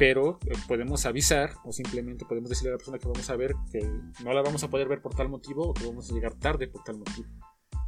pero 0.00 0.38
eh, 0.46 0.54
podemos 0.66 1.04
avisar 1.04 1.52
o 1.62 1.72
simplemente 1.72 2.24
podemos 2.24 2.48
decirle 2.48 2.70
a 2.70 2.72
la 2.72 2.78
persona 2.78 2.98
que 2.98 3.06
vamos 3.06 3.28
a 3.28 3.36
ver 3.36 3.54
que 3.70 3.86
no 4.24 4.32
la 4.32 4.40
vamos 4.40 4.64
a 4.64 4.70
poder 4.70 4.88
ver 4.88 5.02
por 5.02 5.14
tal 5.14 5.28
motivo 5.28 5.68
o 5.68 5.74
que 5.74 5.86
vamos 5.86 6.10
a 6.10 6.14
llegar 6.14 6.32
tarde 6.36 6.68
por 6.68 6.82
tal 6.82 6.96
motivo. 6.96 7.28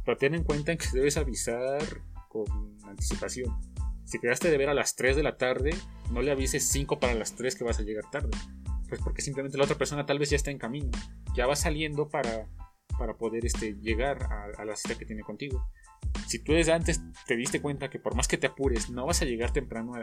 Pero 0.05 0.17
ten 0.17 0.35
en 0.35 0.43
cuenta 0.43 0.75
que 0.75 0.85
debes 0.93 1.17
avisar 1.17 1.81
con 2.29 2.45
anticipación. 2.85 3.51
Si 4.05 4.19
quedaste 4.19 4.51
de 4.51 4.57
ver 4.59 4.69
a 4.69 4.75
las 4.75 4.95
3 4.95 5.15
de 5.15 5.23
la 5.23 5.37
tarde, 5.37 5.71
no 6.11 6.21
le 6.21 6.29
avises 6.29 6.67
5 6.67 6.99
para 6.99 7.15
las 7.15 7.33
3 7.33 7.55
que 7.55 7.63
vas 7.63 7.79
a 7.79 7.81
llegar 7.81 8.07
tarde. 8.11 8.29
Pues 8.93 9.01
porque 9.01 9.23
simplemente 9.23 9.57
la 9.57 9.63
otra 9.63 9.75
persona 9.75 10.05
tal 10.05 10.19
vez 10.19 10.29
ya 10.29 10.35
está 10.35 10.51
en 10.51 10.59
camino. 10.59 10.91
Ya 11.35 11.47
va 11.47 11.55
saliendo 11.55 12.09
para, 12.09 12.47
para 12.99 13.15
poder 13.15 13.43
este, 13.43 13.73
llegar 13.81 14.21
a, 14.21 14.61
a 14.61 14.65
la 14.65 14.75
cita 14.75 14.95
que 14.95 15.05
tiene 15.05 15.23
contigo 15.23 15.67
si 16.27 16.39
tú 16.39 16.53
desde 16.53 16.71
antes 16.73 17.01
te 17.25 17.35
diste 17.35 17.61
cuenta 17.61 17.89
que 17.89 17.99
por 17.99 18.15
más 18.15 18.27
que 18.27 18.37
te 18.37 18.47
apures 18.47 18.89
no 18.89 19.05
vas 19.05 19.21
a 19.21 19.25
llegar 19.25 19.51
temprano 19.51 19.93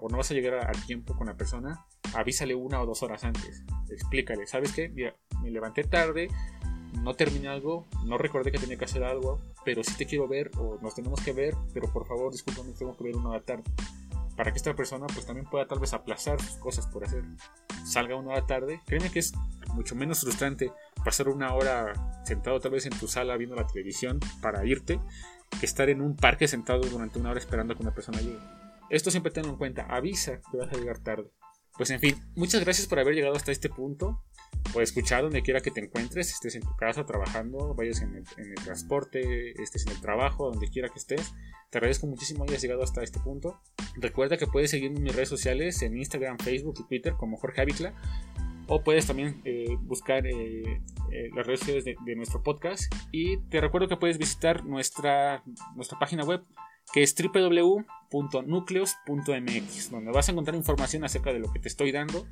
o 0.00 0.08
no 0.08 0.16
vas 0.16 0.30
a 0.30 0.34
llegar 0.34 0.54
a, 0.54 0.72
tiempo 0.86 1.16
con 1.16 1.26
la 1.26 1.36
persona, 1.36 1.86
avísale 2.14 2.54
una 2.54 2.80
o 2.80 2.86
dos 2.86 3.02
horas 3.02 3.24
antes. 3.24 3.64
Explícale, 3.90 4.46
¿sabes 4.46 4.72
qué? 4.72 4.88
me 5.42 5.50
levanté 5.50 5.84
tarde, 5.84 6.28
no 7.02 7.14
terminé 7.14 7.48
algo, 7.48 7.86
no 8.04 8.18
recordé 8.18 8.52
que 8.52 8.58
tenía 8.58 8.76
que 8.76 8.84
hacer 8.84 9.04
algo, 9.04 9.40
pero 9.64 9.84
sí 9.84 9.94
te 9.96 10.06
quiero 10.06 10.28
ver 10.28 10.50
o 10.56 10.78
nos 10.82 10.94
tenemos 10.94 11.20
que 11.20 11.32
ver, 11.32 11.54
pero 11.72 11.92
por 11.92 12.06
favor, 12.06 12.32
discúlpame, 12.32 12.72
tengo 12.72 12.96
que 12.96 13.04
ver 13.04 13.16
una 13.16 13.30
hora 13.30 13.42
tarde. 13.42 13.64
Para 14.40 14.52
que 14.52 14.56
esta 14.56 14.74
persona 14.74 15.06
pues 15.06 15.26
también 15.26 15.44
pueda 15.44 15.66
tal 15.66 15.80
vez 15.80 15.92
aplazar 15.92 16.38
cosas 16.60 16.86
por 16.86 17.04
hacer. 17.04 17.22
Salga 17.84 18.16
una 18.16 18.30
hora 18.30 18.46
tarde, 18.46 18.80
créeme 18.86 19.10
que 19.10 19.18
es 19.18 19.34
mucho 19.74 19.94
menos 19.94 20.22
frustrante 20.22 20.72
pasar 21.04 21.28
una 21.28 21.52
hora 21.52 21.92
sentado 22.24 22.58
tal 22.58 22.70
vez 22.70 22.86
en 22.86 22.98
tu 22.98 23.06
sala 23.06 23.36
viendo 23.36 23.54
la 23.54 23.66
televisión 23.66 24.18
para 24.40 24.64
irte 24.64 24.98
que 25.60 25.66
estar 25.66 25.90
en 25.90 26.00
un 26.00 26.16
parque 26.16 26.48
sentado 26.48 26.80
durante 26.80 27.18
una 27.18 27.32
hora 27.32 27.38
esperando 27.38 27.74
a 27.74 27.76
que 27.76 27.82
una 27.82 27.92
persona 27.92 28.18
llegue. 28.22 28.40
Esto 28.88 29.10
siempre 29.10 29.30
tenlo 29.30 29.50
en 29.50 29.58
cuenta, 29.58 29.82
avisa 29.90 30.40
que 30.50 30.56
vas 30.56 30.72
a 30.72 30.78
llegar 30.78 31.00
tarde. 31.00 31.30
Pues 31.76 31.90
en 31.90 32.00
fin, 32.00 32.16
muchas 32.36 32.62
gracias 32.62 32.86
por 32.86 32.98
haber 32.98 33.14
llegado 33.14 33.34
hasta 33.34 33.52
este 33.52 33.68
punto, 33.68 34.22
o 34.74 34.80
escuchar 34.80 35.22
donde 35.22 35.42
quiera 35.42 35.60
que 35.60 35.70
te 35.70 35.80
encuentres, 35.80 36.30
estés 36.30 36.54
en 36.54 36.62
tu 36.62 36.76
casa 36.76 37.04
trabajando, 37.06 37.74
vayas 37.74 38.02
en 38.02 38.14
el, 38.14 38.54
transporte, 38.62 39.60
estés 39.62 39.86
en 39.86 39.92
el 39.92 40.00
trabajo, 40.00 40.50
donde 40.50 40.68
quiera 40.68 40.88
que 40.88 40.98
estés. 40.98 41.32
Te 41.70 41.78
agradezco 41.78 42.06
muchísimo 42.06 42.44
que 42.44 42.52
hayas 42.52 42.62
llegado 42.62 42.82
hasta 42.82 43.02
este 43.02 43.20
punto. 43.20 43.60
Recuerda 43.96 44.36
que 44.36 44.46
puedes 44.46 44.70
seguirme 44.70 44.98
en 44.98 45.04
mis 45.04 45.14
redes 45.14 45.28
sociales, 45.28 45.82
en 45.82 45.96
Instagram, 45.96 46.38
Facebook 46.38 46.76
y 46.80 46.84
Twitter 46.84 47.14
como 47.14 47.36
Jorge 47.36 47.62
Avicla. 47.62 47.94
O 48.66 48.84
puedes 48.84 49.06
también 49.06 49.40
eh, 49.44 49.76
buscar 49.80 50.24
eh, 50.26 50.80
eh, 51.10 51.30
las 51.34 51.44
redes 51.44 51.60
sociales 51.60 51.84
de, 51.84 52.16
nuestro 52.16 52.42
podcast. 52.42 52.92
Y 53.10 53.38
te 53.48 53.60
recuerdo 53.60 53.88
que 53.88 53.96
puedes 53.96 54.18
visitar 54.18 54.64
nuestra, 54.64 55.42
nuestra 55.74 55.98
página 55.98 56.24
web 56.24 56.44
que 56.92 57.02
es 57.02 57.14
www.nucleos.mx, 57.14 59.90
donde 59.90 60.12
vas 60.12 60.28
a 60.28 60.32
encontrar 60.32 60.56
información 60.56 61.04
acerca 61.04 61.32
de 61.32 61.38
lo 61.38 61.50
que 61.52 61.60
te 61.60 61.68
estoy 61.68 61.92
dando 61.92 62.26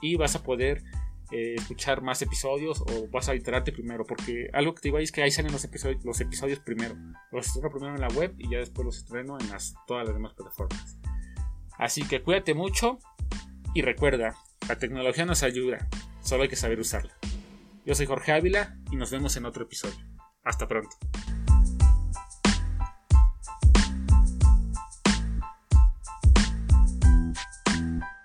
y 0.00 0.16
vas 0.16 0.34
a 0.36 0.42
poder 0.42 0.82
escuchar 1.30 2.02
más 2.02 2.22
episodios 2.22 2.80
o 2.80 3.08
vas 3.10 3.28
a 3.28 3.34
enterarte 3.34 3.72
primero, 3.72 4.04
porque 4.04 4.48
algo 4.52 4.74
que 4.74 4.80
te 4.80 4.88
digo 4.88 4.98
ahí 4.98 5.04
es 5.04 5.12
que 5.12 5.22
ahí 5.22 5.30
salen 5.30 5.52
los 5.52 5.64
episodios, 5.64 6.04
los 6.04 6.20
episodios 6.20 6.60
primero. 6.60 6.96
Los 7.32 7.48
estreno 7.48 7.70
primero 7.70 7.94
en 7.94 8.00
la 8.00 8.08
web 8.08 8.34
y 8.38 8.50
ya 8.50 8.58
después 8.58 8.86
los 8.86 8.98
estreno 8.98 9.38
en 9.38 9.50
las, 9.50 9.74
todas 9.86 10.06
las 10.06 10.14
demás 10.14 10.34
plataformas. 10.34 10.98
Así 11.76 12.02
que 12.02 12.22
cuídate 12.22 12.54
mucho 12.54 12.98
y 13.74 13.82
recuerda, 13.82 14.34
la 14.68 14.76
tecnología 14.76 15.26
nos 15.26 15.42
ayuda, 15.42 15.88
solo 16.22 16.44
hay 16.44 16.48
que 16.48 16.56
saber 16.56 16.80
usarla. 16.80 17.12
Yo 17.84 17.94
soy 17.94 18.06
Jorge 18.06 18.32
Ávila 18.32 18.78
y 18.90 18.96
nos 18.96 19.10
vemos 19.10 19.36
en 19.36 19.46
otro 19.46 19.64
episodio. 19.64 19.96
Hasta 20.42 20.66
pronto. 20.66 20.96